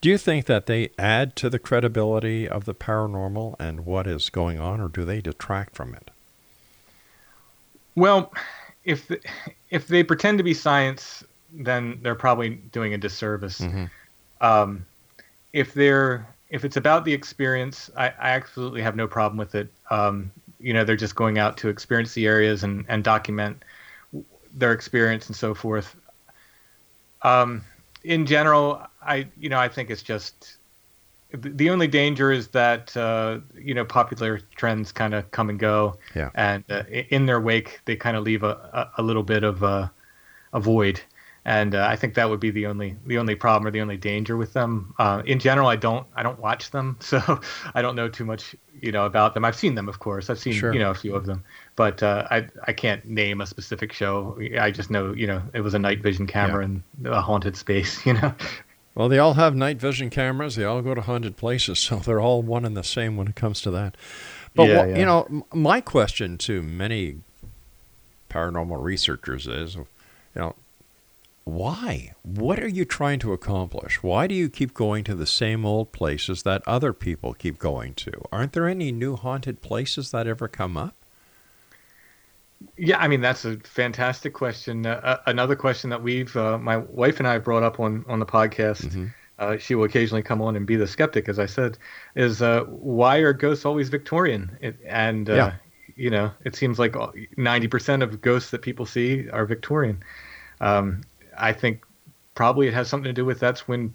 [0.00, 4.30] Do you think that they add to the credibility of the paranormal and what is
[4.30, 6.10] going on, or do they detract from it?
[7.94, 8.32] Well,
[8.84, 9.20] if the,
[9.70, 11.22] if they pretend to be science,
[11.52, 13.60] then they're probably doing a disservice.
[13.60, 13.84] Mm-hmm.
[14.40, 14.86] Um,
[15.52, 19.72] if they're if it's about the experience, I, I absolutely have no problem with it.
[19.90, 20.30] Um,
[20.60, 23.62] you know, they're just going out to experience the areas and, and document
[24.54, 25.96] their experience and so forth.
[27.22, 27.62] Um,
[28.04, 30.56] in general, I you know I think it's just
[31.32, 35.96] the only danger is that uh, you know popular trends kind of come and go,
[36.14, 36.30] yeah.
[36.34, 39.62] and uh, in their wake they kind of leave a, a, a, little bit of
[39.62, 39.90] a,
[40.52, 41.00] a void,
[41.44, 43.96] and uh, I think that would be the only the only problem or the only
[43.96, 44.94] danger with them.
[44.98, 47.40] Uh, in general, I don't I don't watch them, so
[47.74, 49.44] I don't know too much you know about them.
[49.44, 50.30] I've seen them, of course.
[50.30, 50.72] I've seen sure.
[50.72, 51.42] you know a few of them,
[51.74, 54.38] but uh, I I can't name a specific show.
[54.58, 57.06] I just know you know it was a night vision camera yeah.
[57.06, 58.34] in a haunted space, you know.
[58.94, 60.54] Well, they all have night vision cameras.
[60.54, 63.34] They all go to haunted places, so they're all one and the same when it
[63.34, 63.96] comes to that.
[64.54, 64.98] But yeah, yeah.
[64.98, 67.16] you know, my question to many
[68.28, 69.86] paranormal researchers is, you
[70.36, 70.54] know,
[71.44, 72.14] why?
[72.22, 74.02] What are you trying to accomplish?
[74.02, 77.94] Why do you keep going to the same old places that other people keep going
[77.94, 78.12] to?
[78.30, 80.94] Aren't there any new haunted places that ever come up?
[82.76, 84.86] Yeah, I mean that's a fantastic question.
[84.86, 88.20] Uh, uh, another question that we've uh, my wife and I brought up on on
[88.20, 88.84] the podcast.
[88.84, 89.06] Mm-hmm.
[89.38, 91.76] Uh, she will occasionally come on and be the skeptic, as I said,
[92.14, 94.56] is uh, why are ghosts always Victorian?
[94.60, 95.54] It, and uh, yeah.
[95.96, 96.94] you know, it seems like
[97.36, 100.00] ninety percent of ghosts that people see are Victorian.
[100.60, 101.02] Um,
[101.42, 101.84] I think
[102.34, 103.92] probably it has something to do with that's when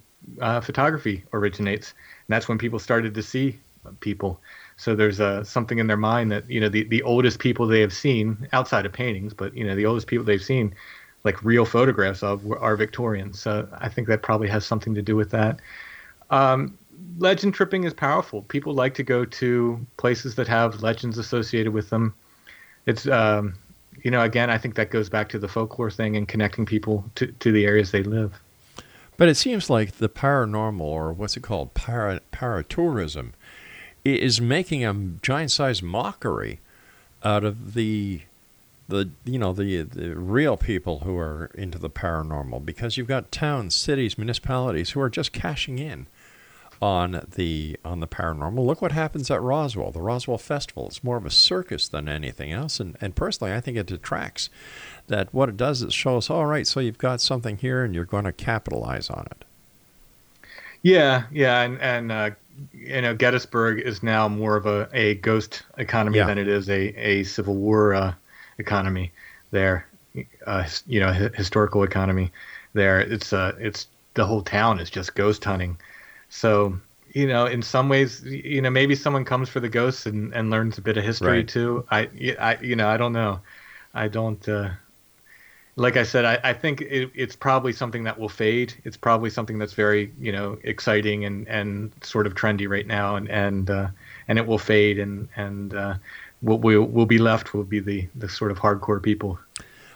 [0.62, 3.58] photography originates, and that's when people started to see
[4.00, 4.40] people.
[4.76, 7.82] So there's uh, something in their mind that you know the, the oldest people they
[7.82, 10.76] have seen outside of paintings, but you know the oldest people they've seen,
[11.24, 13.40] like real photographs of, are Victorians.
[13.40, 15.60] So I think that probably has something to do with that.
[16.30, 16.78] Um,
[17.18, 18.44] legend tripping is powerful.
[18.44, 22.14] People like to go to places that have legends associated with them.
[22.86, 23.56] It's um,
[24.04, 27.06] you know, again, I think that goes back to the folklore thing and connecting people
[27.16, 28.40] to, to the areas they live.
[29.18, 33.32] But it seems like the paranormal, or what's it called, para, paratourism,
[34.06, 36.60] is making a giant-sized mockery
[37.24, 38.22] out of the
[38.88, 43.32] the you know the the real people who are into the paranormal because you've got
[43.32, 46.08] towns, cities, municipalities who are just cashing in
[46.82, 48.66] on the on the paranormal.
[48.66, 50.88] Look what happens at Roswell, the Roswell Festival.
[50.88, 54.50] It's more of a circus than anything else, and and personally, I think it detracts.
[55.08, 58.04] That what it does is shows, all right, so you've got something here, and you're
[58.04, 59.46] going to capitalize on it.
[60.84, 62.30] Yeah, yeah, and and uh,
[62.74, 66.28] you know, Gettysburg is now more of a, a ghost economy Yeah.
[66.28, 68.14] than it is a a Civil War uh,
[68.58, 69.12] economy.
[69.52, 69.88] There,
[70.46, 72.32] uh, you know, hi- historical economy.
[72.74, 75.78] There, it's uh, it's the whole town is just ghost hunting.
[76.30, 76.80] So
[77.14, 80.50] you know, in some ways, you know, maybe someone comes for the ghosts and, and
[80.50, 81.48] learns a bit of history Right.
[81.48, 81.86] too.
[81.90, 82.10] I,
[82.62, 83.40] you know, I don't know.
[83.94, 84.48] I don't.
[84.48, 84.70] Uh,
[85.78, 88.74] like I said, I, I think it, it's probably something that will fade.
[88.84, 93.16] It's probably something that's very, you know, exciting and, and sort of trendy right now,
[93.16, 93.88] and and uh,
[94.28, 95.96] and it will fade, and and uh,
[96.42, 99.40] what we'll will be left will be the the sort of hardcore people.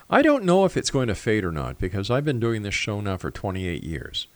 [0.09, 2.75] I don't know if it's going to fade or not because I've been doing this
[2.75, 4.27] show now for 28 years,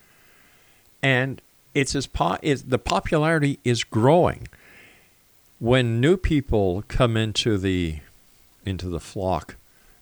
[1.04, 1.41] and
[1.76, 4.48] it's as po- is the popularity is growing.
[5.60, 8.00] When new people come into the
[8.66, 9.56] into the flock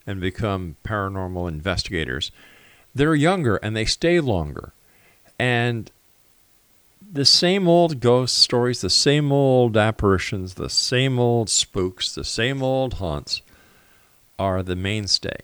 [0.08, 2.32] and become paranormal investigators,
[2.96, 4.72] they're younger and they stay longer,
[5.38, 5.92] and
[7.12, 12.64] the same old ghost stories, the same old apparitions, the same old spooks, the same
[12.64, 13.42] old haunts
[14.40, 15.38] are the mainstay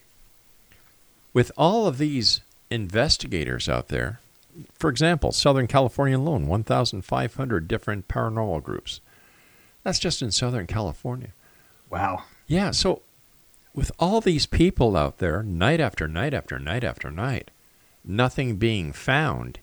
[1.34, 4.20] with all of these investigators out there,
[4.74, 9.02] for example, Southern California alone, 1,500 different paranormal groups.
[9.84, 11.30] That's just in Southern California.
[11.90, 12.24] Wow.
[12.48, 13.02] Yeah, so
[13.74, 17.52] with all these people out there, night after night after night after night,
[18.04, 19.60] nothing being found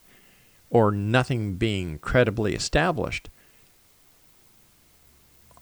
[0.69, 3.29] or nothing being credibly established,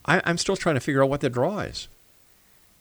[0.06, 1.88] I, I'm still trying to figure out what the draw is.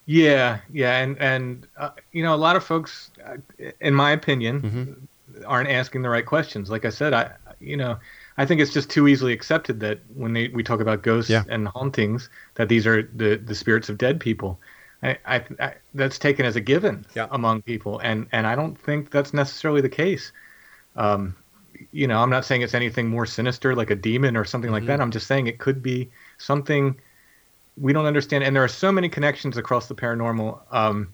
[0.07, 3.37] Yeah, yeah, and and uh, you know, a lot of folks, uh,
[3.81, 5.09] in my opinion,
[5.45, 6.71] aren't asking the right questions.
[6.71, 7.99] Like I said, I you know,
[8.37, 11.45] I think it's just too easily accepted that when they, we talk about ghosts Yeah.
[11.49, 14.61] and hauntings, that these are the the spirits of dead people.
[15.03, 17.29] I, I, I that's taken as a given Yeah.
[17.31, 20.33] among people, and and I don't think that's necessarily the case.
[20.97, 21.35] Um,
[21.93, 24.87] you know, I'm not saying it's anything more sinister like a demon or something like
[24.87, 25.01] that.
[25.01, 26.97] I'm just saying it could be something
[27.77, 28.45] we don't understand.
[28.45, 31.13] And there are so many connections across the paranormal um,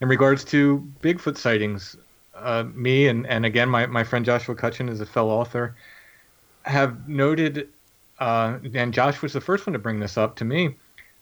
[0.00, 1.96] in regards to Bigfoot sightings.
[2.42, 5.76] Uh, me and, and again, my, my friend Joshua Cutchin is a fellow author,
[6.64, 7.68] have noted,
[8.18, 10.76] uh, and Josh was the first one to bring this up to me,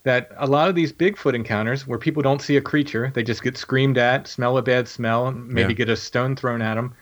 [0.04, 3.42] that a lot of these Bigfoot encounters where people don't see a creature, they just
[3.42, 5.76] get screamed at, smell a bad smell, maybe Yeah.
[5.76, 6.94] get a stone thrown at them.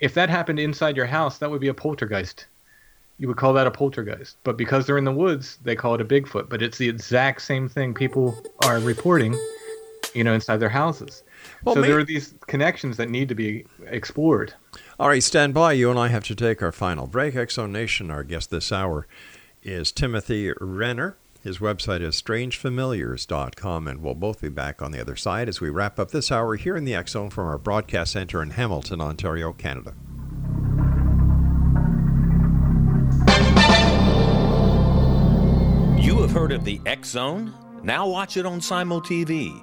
[0.00, 2.46] If that happened inside your house, that would be a poltergeist
[3.20, 4.38] you would call that a poltergeist.
[4.44, 6.48] But because they're in the woods, they call it a Bigfoot.
[6.48, 9.38] But it's the exact same thing people are reporting,
[10.14, 11.22] you know, inside their houses.
[11.64, 14.54] Well, so may- there are these connections that need to be explored.
[14.98, 15.72] All right, stand by.
[15.72, 17.34] You and I have to take our final break.
[17.36, 19.06] X Zone Nation, our guest this hour
[19.62, 21.16] is Timothy Renner.
[21.42, 25.70] His website is strangefamiliars.com, and we'll both be back on the other side as we
[25.70, 29.00] wrap up this hour here in the X Zone from our broadcast center in Hamilton,
[29.00, 29.94] Ontario, Canada.
[35.98, 37.52] You have heard of the X Zone?
[37.82, 39.62] Now watch it on Simul TV,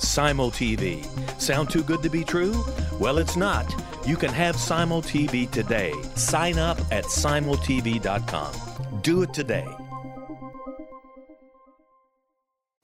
[0.00, 1.04] Simul TV.
[1.40, 2.64] Sound too good to be true?
[2.98, 3.72] Well, it's not.
[4.06, 5.92] You can have Simul TV today.
[6.14, 8.52] Sign up at simultv.com.
[9.02, 9.66] Do it today.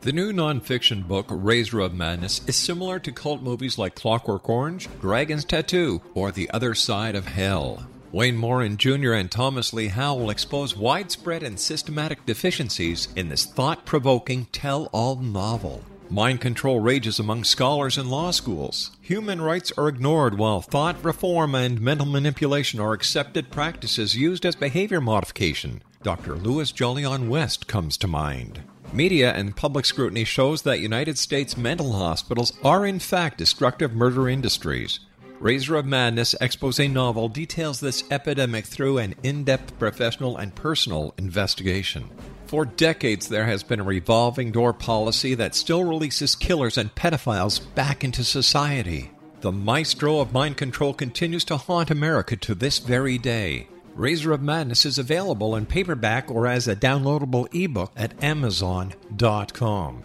[0.00, 4.88] The new nonfiction book, Razor of Madness, is similar to cult movies like Clockwork Orange,
[5.00, 7.88] Dragon's Tattoo, or The Other Side of Hell.
[8.12, 9.14] Wayne Morin Jr.
[9.14, 14.88] and Thomas Lee Howe will expose widespread and systematic deficiencies in this thought provoking tell
[14.92, 15.82] all novel.
[16.08, 18.92] Mind control rages among scholars in law schools.
[19.00, 24.54] Human rights are ignored while thought reform and mental manipulation are accepted practices used as
[24.54, 25.82] behavior modification.
[26.04, 26.36] Dr.
[26.36, 28.62] Louis Jolyon West comes to mind.
[28.92, 34.28] Media and public scrutiny shows that United States mental hospitals are in fact destructive murder
[34.28, 35.00] industries.
[35.40, 41.14] Razor of Madness expose novel details this epidemic through an in depth professional and personal
[41.18, 42.08] investigation.
[42.46, 47.60] For decades, there has been a revolving door policy that still releases killers and pedophiles
[47.74, 49.10] back into society.
[49.40, 53.68] The maestro of mind control continues to haunt America to this very day.
[53.94, 60.04] Razor of Madness is available in paperback or as a downloadable ebook at Amazon.com.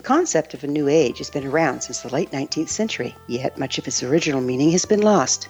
[0.00, 3.58] The concept of a new age has been around since the late 19th century, yet
[3.58, 5.46] much of its original meaning has been lost.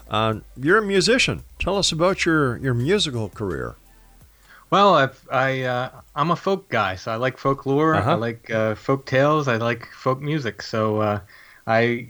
[0.09, 1.43] Uh, you're a musician.
[1.59, 3.75] Tell us about your, your musical career.
[4.71, 7.97] Well, I've, I uh, I'm a folk guy, so I like folklore.
[7.97, 8.13] Uh-huh.
[8.13, 9.49] I like uh, folk tales.
[9.49, 10.63] I like folk music.
[10.63, 11.21] So uh,
[11.67, 12.09] I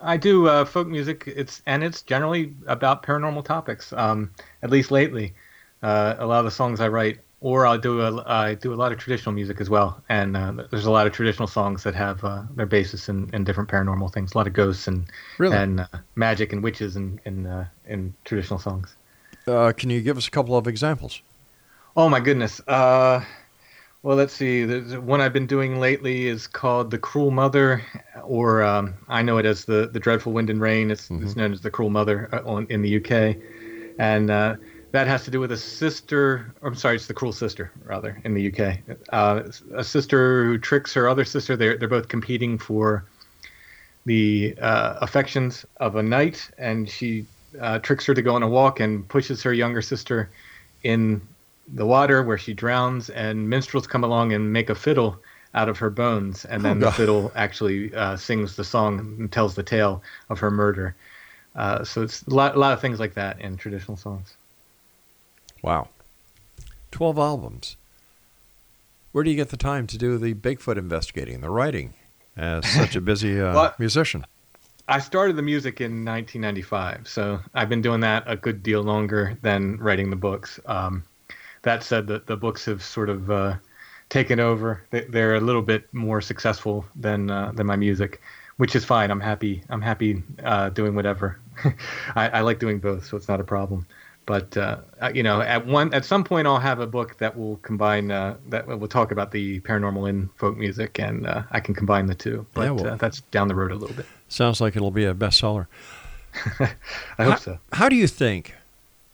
[0.00, 1.22] I do uh, folk music.
[1.28, 3.92] It's and it's generally about paranormal topics.
[3.92, 4.32] Um,
[4.64, 5.34] at least lately,
[5.84, 8.76] uh, a lot of the songs I write or I'll do a I do a
[8.76, 11.94] lot of traditional music as well, and uh, there's a lot of traditional songs that
[11.94, 14.34] have uh, their basis in, in different paranormal things.
[14.34, 15.04] A lot of ghosts and
[15.38, 15.56] Really?
[15.56, 18.96] and uh, magic and witches in in, uh, in traditional songs.
[19.46, 21.20] Uh, can you give us a couple of examples?
[21.96, 22.60] Oh my goodness.
[22.66, 23.22] Uh,
[24.02, 24.64] well, let's see.
[24.64, 27.82] The one I've been doing lately is called "The Cruel Mother,"
[28.22, 30.90] or um, I know it as the the Dreadful Wind and Rain.
[30.90, 33.36] It's, it's known as "The Cruel Mother" on, in the UK,
[33.98, 34.56] and uh,
[34.92, 36.54] that has to do with a sister.
[36.62, 38.78] I'm sorry, it's the cruel sister rather in the UK.
[39.12, 39.42] Uh,
[39.74, 41.56] a sister who tricks her other sister.
[41.56, 43.04] They're they're both competing for
[44.04, 47.26] the uh, affections of a knight, and she
[47.60, 50.30] uh, tricks her to go on a walk and pushes her younger sister
[50.82, 51.20] in
[51.74, 53.10] the water where she drowns.
[53.10, 55.18] And minstrels come along and make a fiddle
[55.54, 59.32] out of her bones, and then Oh, the fiddle actually uh, sings the song and
[59.32, 60.94] tells the tale of her murder.
[61.54, 64.36] Uh, so it's a lot, a lot of things like that in traditional songs.
[65.62, 65.88] Wow.
[66.90, 67.76] 12 albums.
[69.12, 71.94] Where do you get the time to do the Bigfoot investigating, the writing,
[72.36, 74.26] as such a busy uh, Well, musician?
[74.88, 79.36] I started the music in 1995, so I've been doing that a good deal longer
[79.42, 80.60] than writing the books.
[80.66, 81.02] Um,
[81.62, 83.56] that said, the, the books have sort of uh,
[84.08, 84.84] taken over.
[84.90, 88.20] They, they're a little bit more successful than uh, than my music,
[88.58, 89.10] which is fine.
[89.10, 89.62] I'm happy.
[89.68, 91.40] I'm happy uh, doing whatever.
[92.14, 93.86] I, I like doing both, so it's not a problem.
[94.26, 97.36] But uh, uh, you know, at one at some point, I'll have a book that
[97.38, 101.60] will combine uh, that will talk about the paranormal in folk music, and uh, I
[101.60, 102.44] can combine the two.
[102.52, 104.06] But Yeah, well- uh, that's down the road a little bit.
[104.28, 105.68] Sounds like it'll be a bestseller.
[106.60, 106.74] I
[107.16, 107.58] how, hope so.
[107.72, 108.54] How do you think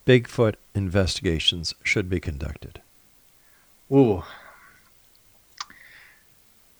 [0.07, 2.81] Bigfoot investigations should be conducted?
[3.91, 4.23] Ooh,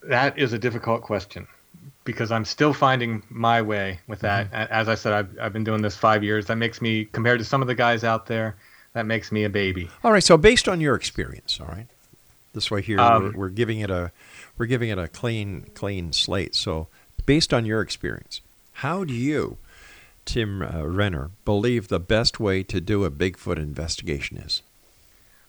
[0.02, 1.48] that is a difficult question
[2.06, 4.48] because I'm still finding my way with that.
[4.52, 6.48] A- As I said, I've, I've been doing this five years.
[6.48, 8.56] That makes me, compared to some of the guys out there,
[8.94, 9.90] that makes me a baby.
[10.04, 11.88] All right, so based on your experience, all right,
[12.54, 14.12] this way here Um, we're, we're giving it a
[14.58, 16.54] we're giving it a clean clean slate.
[16.54, 16.88] So,
[17.26, 18.42] based on your experience,
[18.74, 19.58] how do you,
[20.26, 24.62] Tim uh, Renner, believe the best way to do a Bigfoot investigation is?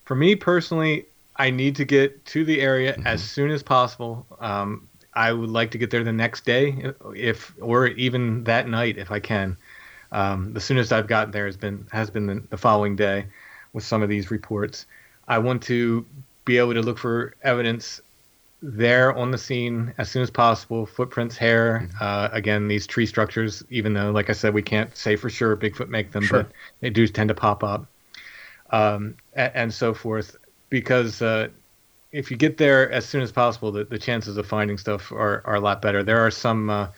[0.06, 1.04] For me personally,
[1.36, 4.24] I need to get to the area as soon as possible.
[4.40, 8.98] Um, I would like to get there the next day, if or even that night
[8.98, 9.56] if I can.
[10.12, 13.26] Um, the soonest I've gotten there has been has been the, the following day,
[13.72, 14.86] with some of these reports.
[15.26, 16.04] I want to
[16.44, 18.00] be able to look for evidence
[18.62, 20.86] there on the scene as soon as possible.
[20.86, 21.88] Footprints, hair.
[22.00, 23.62] Uh, again, these tree structures.
[23.70, 26.44] Even though, like I said, we can't say for sure Bigfoot make them, Sure.
[26.44, 27.86] but they do tend to pop up,
[28.70, 30.36] um, and, and so forth.
[30.70, 31.48] Because uh,
[32.14, 35.42] if you get there as soon as possible, the, the chances of finding stuff are,
[35.44, 36.02] are a lot better.
[36.02, 36.88] There are some uh,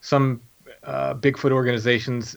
[0.00, 0.40] some
[0.82, 2.36] uh, Bigfoot organizations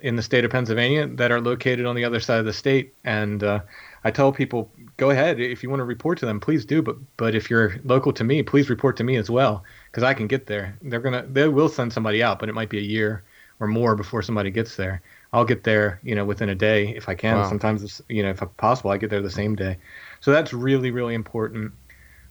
[0.00, 2.94] in the state of Pennsylvania that are located on the other side of the state,
[3.04, 3.60] and uh,
[4.02, 6.80] I tell people, go ahead if you want to report to them, please do.
[6.80, 10.14] But but if you're local to me, please report to me as well, because I
[10.14, 10.76] can get there.
[10.80, 13.22] They're gonna they will send somebody out, but it might be a year
[13.60, 15.02] or more before somebody gets there.
[15.32, 17.36] I'll get there, you know, within a day if I can.
[17.36, 17.48] Wow.
[17.48, 19.76] Sometimes, you know, if possible, I get there the same day.
[20.20, 21.72] So that's really really important.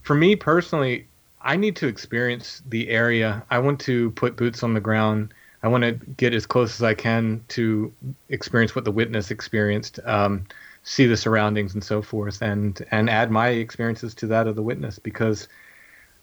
[0.01, 1.07] For me personally,
[1.41, 3.43] I need to experience the area.
[3.49, 5.33] I want to put boots on the ground.
[5.63, 7.91] I want to get as close as I can to
[8.29, 10.45] experience what the witness experienced, um,
[10.83, 14.61] see the surroundings and so forth, and and add my experiences to that of the
[14.61, 14.97] witness.
[14.97, 15.47] Because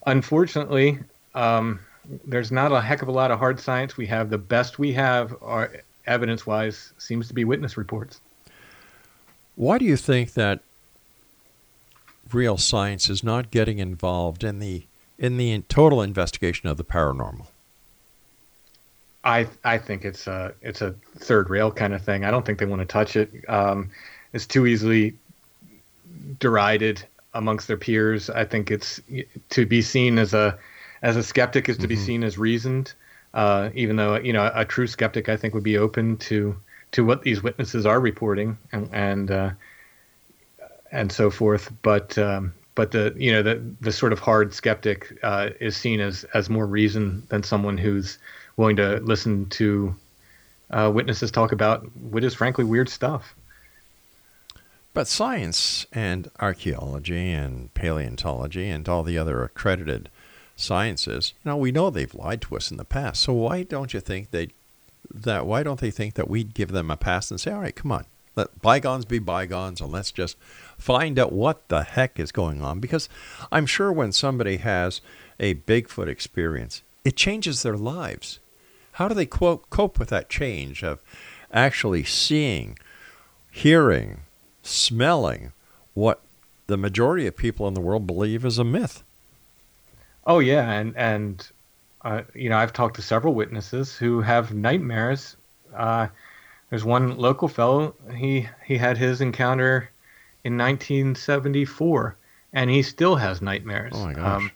[0.07, 0.99] unfortunately,
[1.35, 1.81] um,
[2.27, 3.97] there's not a heck of a lot of hard science.
[3.97, 5.70] We have the best we have, are
[6.07, 8.21] evidence-wise, seems to be witness reports.
[9.57, 10.61] Why do you think that
[12.33, 14.85] real science is not getting involved in the
[15.19, 17.47] in the total investigation of the paranormal?
[19.23, 22.25] I I think it's a it's a third rail kind of thing.
[22.25, 23.31] I don't think they want to touch it.
[23.49, 23.91] Um,
[24.33, 25.15] it's too easily
[26.41, 27.03] derided
[27.33, 28.29] amongst their peers.
[28.31, 29.01] I think it's
[29.51, 30.59] to be seen as a
[31.03, 32.93] as a skeptic is to be seen as reasoned.
[33.35, 36.57] Uh, even though you know a true skeptic, I think would be open to
[36.93, 39.51] to what these witnesses are reporting and and uh,
[40.93, 41.72] and so forth.
[41.82, 46.01] But um, but the you know the the sort of hard skeptic uh, is seen
[46.01, 48.18] as as more reason than someone who's
[48.57, 49.95] willing to listen to
[50.70, 53.35] uh, witnesses talk about what is frankly weird stuff.
[54.93, 60.09] But science and archaeology and paleontology and all the other accredited
[60.57, 63.23] sciences, Now we know they've lied to us in the past.
[63.23, 64.49] So why don't you think they
[65.13, 67.75] that why don't they think that we'd give them a pass and say, all right,
[67.75, 70.37] come on, let bygones be bygones, and let's just
[70.79, 72.81] find out what the heck is going on?
[72.81, 73.09] Because
[73.53, 75.01] I'm sure when somebody has
[75.39, 78.39] a Bigfoot experience, it changes their lives.
[78.93, 81.01] How do they quote, cope with that change of
[81.53, 82.79] actually seeing,
[83.51, 84.21] hearing,
[84.63, 85.53] smelling
[85.95, 86.21] what
[86.67, 89.03] the majority of people in the world believe is a myth?
[90.27, 91.49] Oh yeah, and and
[92.03, 95.37] uh, you know I've talked to several witnesses who have nightmares.
[95.75, 96.09] Uh,
[96.70, 97.95] there's one local fellow.
[98.14, 99.91] He he had his encounter
[100.45, 102.16] in 1974,
[102.53, 103.93] and he still has nightmares.
[103.95, 104.43] Oh my gosh.
[104.43, 104.51] Um,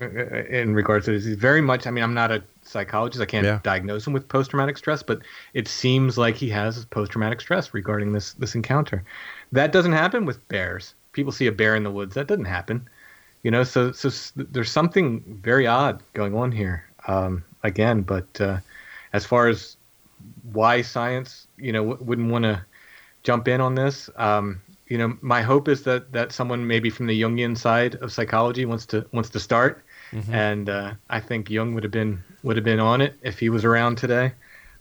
[0.00, 1.86] in regards to this, he's very much.
[1.86, 3.20] I mean, I'm not a psychologist.
[3.20, 3.60] I can't Yeah.
[3.62, 5.20] diagnose him with post-traumatic stress, but
[5.52, 9.04] it seems like he has post-traumatic stress regarding this this encounter.
[9.52, 10.94] That doesn't happen with bears.
[11.12, 12.14] People see a bear in the woods.
[12.14, 12.88] That doesn't happen.
[13.42, 16.84] You know, so so there's something very odd going on here.
[17.06, 18.58] Um, again, but uh,
[19.12, 19.76] as far as
[20.52, 22.62] why science, you know, w- wouldn't want to
[23.22, 24.10] jump in on this.
[24.16, 28.12] Um, you know, my hope is that that someone maybe from the Jungian side of
[28.12, 29.82] psychology wants to wants to start,
[30.12, 30.34] Mhm.
[30.34, 33.48] and uh, I think Jung would have been would have been on it if he
[33.48, 34.32] was around today.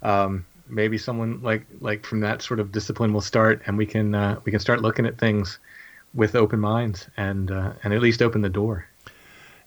[0.01, 4.15] Um, maybe someone like like from that sort of discipline will start, and we can
[4.15, 5.59] uh, we can start looking at things
[6.13, 8.87] with open minds and uh, and at least open the door.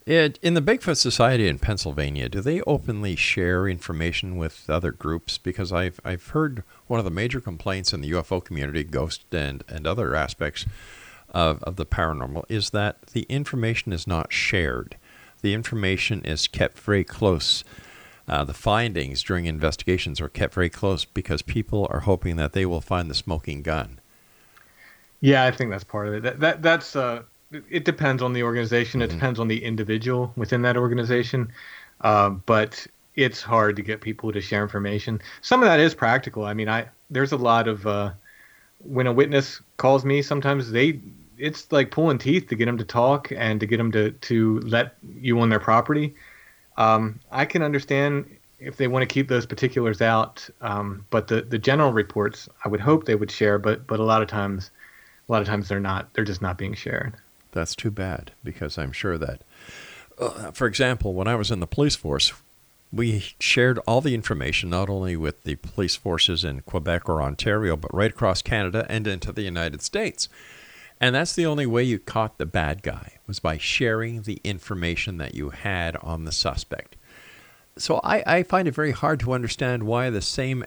[0.05, 5.39] It, in the Bigfoot Society in Pennsylvania, do they openly share information with other groups?
[5.39, 9.63] Because I've I've heard one of the major complaints in the UFO community, ghost and,
[9.69, 10.67] and other aspects
[11.31, 14.97] of, of the paranormal, is that the information is not shared.
[15.41, 17.63] The information is kept very close.
[18.27, 22.67] Uh, the findings during investigations are kept very close because people are hoping that they
[22.67, 24.01] will find the smoking gun.
[25.23, 26.23] Yeah, I think that's part of it.
[26.25, 27.23] That, that that's uh,
[27.71, 29.01] it depends on the organization.
[29.01, 31.53] It depends on the individual within that organization.
[32.01, 35.23] Uh, but it's hard to get people to share information.
[35.41, 36.45] Some of that is practical.
[36.45, 38.11] I mean, I there's a lot of uh,
[38.79, 41.01] when a witness calls me, sometimes they
[41.39, 44.59] it's like pulling teeth to get them to talk and to get them to to
[44.61, 46.15] let you on their property.
[46.77, 48.27] Um, I can understand
[48.59, 52.69] if they want to keep those particulars out, um, but the the general reports, I
[52.69, 53.59] would hope they would share.
[53.59, 54.71] But but a lot of times,
[55.29, 56.13] a lot of times they're not.
[56.15, 57.15] They're just not being shared.
[57.53, 59.43] That's too bad because I'm sure that,
[60.19, 62.33] uh, for example, when I was in the police force,
[62.93, 67.77] we shared all the information not only with the police forces in Quebec or Ontario,
[67.77, 70.29] but right across Canada and into the United States.
[71.01, 75.19] And that's the only way you caught the bad guy was by sharing the information
[75.19, 76.97] that you had on the suspect.
[77.77, 80.65] So I, I find it very hard to understand why the same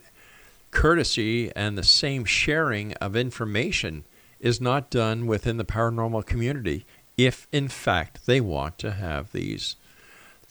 [0.71, 4.03] courtesy and the same sharing of information
[4.39, 6.85] is not done within the paranormal community
[7.17, 9.75] if in fact they want to have these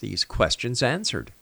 [0.00, 1.32] these questions answered.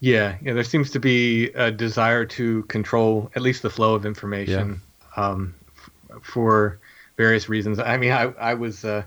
[0.00, 0.52] Yeah, yeah.
[0.52, 4.80] There seems to be a desire to control at least the flow of information
[5.16, 6.78] um, f- for
[7.16, 7.78] various reasons.
[7.78, 9.04] I mean, I, I was uh,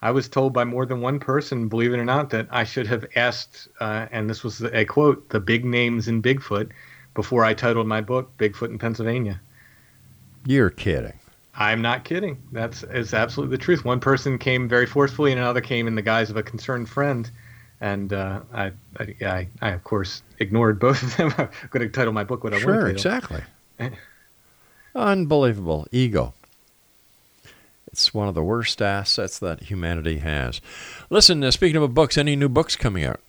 [0.00, 2.86] I was told by more than one person, believe it or not, that I should
[2.86, 6.70] have asked, uh, and this was a quote, the big names in Bigfoot
[7.14, 9.40] before I titled my book Bigfoot in Pennsylvania.
[10.46, 11.18] You're kidding.
[11.58, 12.40] I'm not kidding.
[12.52, 13.84] That's is absolutely the truth.
[13.84, 17.28] One person came very forcefully, and another came in the guise of a concerned friend.
[17.80, 21.34] And uh, I, I, I, I, of course, ignored both of them.
[21.38, 23.42] I'm going to title my book what I sure, want to exactly.
[24.94, 26.32] Unbelievable ego.
[27.88, 30.60] It's one of the worst assets that humanity has.
[31.10, 33.20] Listen, uh, speaking of books, any new books coming out?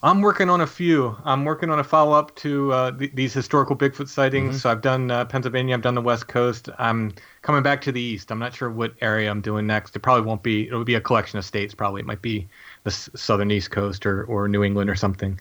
[0.00, 1.16] I'm working on a few.
[1.24, 4.50] I'm working on a follow up to uh, th- these historical Bigfoot sightings.
[4.50, 4.58] Mm-hmm.
[4.58, 6.68] So I've done uh, Pennsylvania, I've done the West Coast.
[6.78, 8.30] I'm coming back to the East.
[8.30, 9.96] I'm not sure what area I'm doing next.
[9.96, 10.68] It probably won't be.
[10.68, 11.74] It will be a collection of states.
[11.74, 12.48] Probably it might be
[12.84, 15.40] the s- southern East Coast or or New England or something.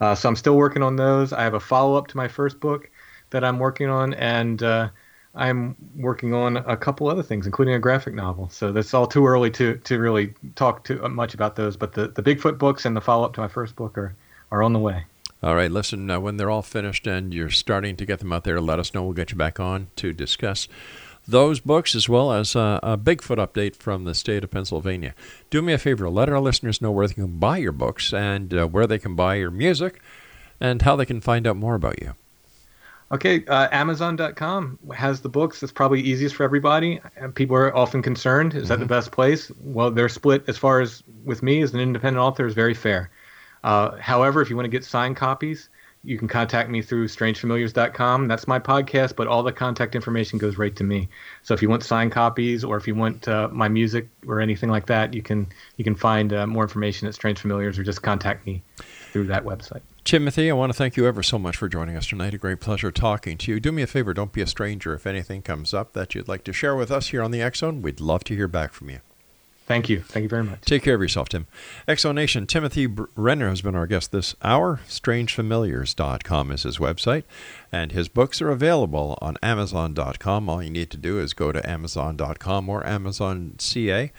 [0.00, 1.32] Uh, so I'm still working on those.
[1.32, 2.90] I have a follow up to my first book
[3.30, 4.90] that I'm working on, and uh,
[5.36, 8.48] I'm working on a couple other things, including a graphic novel.
[8.48, 11.76] So that's all too early to to really talk too much about those.
[11.76, 14.14] But the, the Bigfoot books and the follow up to my first book are
[14.50, 15.04] are on the way.
[15.42, 16.10] All right, listen.
[16.10, 18.94] Uh, when they're all finished and you're starting to get them out there, let us
[18.94, 19.04] know.
[19.04, 20.66] We'll get you back on to discuss
[21.28, 25.14] those books as well as uh, a Bigfoot update from the state of Pennsylvania.
[25.50, 28.54] Do me a favor, let our listeners know where they can buy your books and
[28.54, 30.00] uh, where they can buy your music
[30.60, 32.14] and how they can find out more about you.
[33.12, 35.62] Okay, uh, Amazon.com has the books.
[35.62, 37.00] It's probably easiest for everybody.
[37.34, 38.68] People are often concerned: is mm-hmm.
[38.68, 39.52] that the best place?
[39.60, 43.10] Well, they're split as far as with me as an independent author is very fair.
[43.62, 45.68] Uh, however, if you want to get signed copies,
[46.02, 48.28] you can contact me through strangefamiliars.com.
[48.28, 51.08] That's my podcast, but all the contact information goes right to me.
[51.42, 54.70] So if you want signed copies or if you want uh, my music or anything
[54.70, 55.46] like that, you can
[55.76, 58.62] you can find uh, more information at strangefamiliars or just contact me
[59.12, 59.82] through that website.
[60.06, 62.32] Timothy, I want to thank you ever so much for joining us tonight.
[62.32, 63.58] A great pleasure talking to you.
[63.58, 64.94] Do me a favor, don't be a stranger.
[64.94, 67.82] If anything comes up that you'd like to share with us here on the Zone,
[67.82, 69.00] we'd love to hear back from you.
[69.66, 70.02] Thank you.
[70.02, 70.60] Thank you very much.
[70.60, 71.48] Take care of yourself, Tim.
[71.88, 74.78] X Zone Nation, Timothy Renner has been our guest this hour.
[74.86, 77.24] StrangeFamiliars.com is his website,
[77.72, 80.48] and his books are available on Amazon.com.
[80.48, 84.12] All you need to do is go to Amazon.com or Amazon CA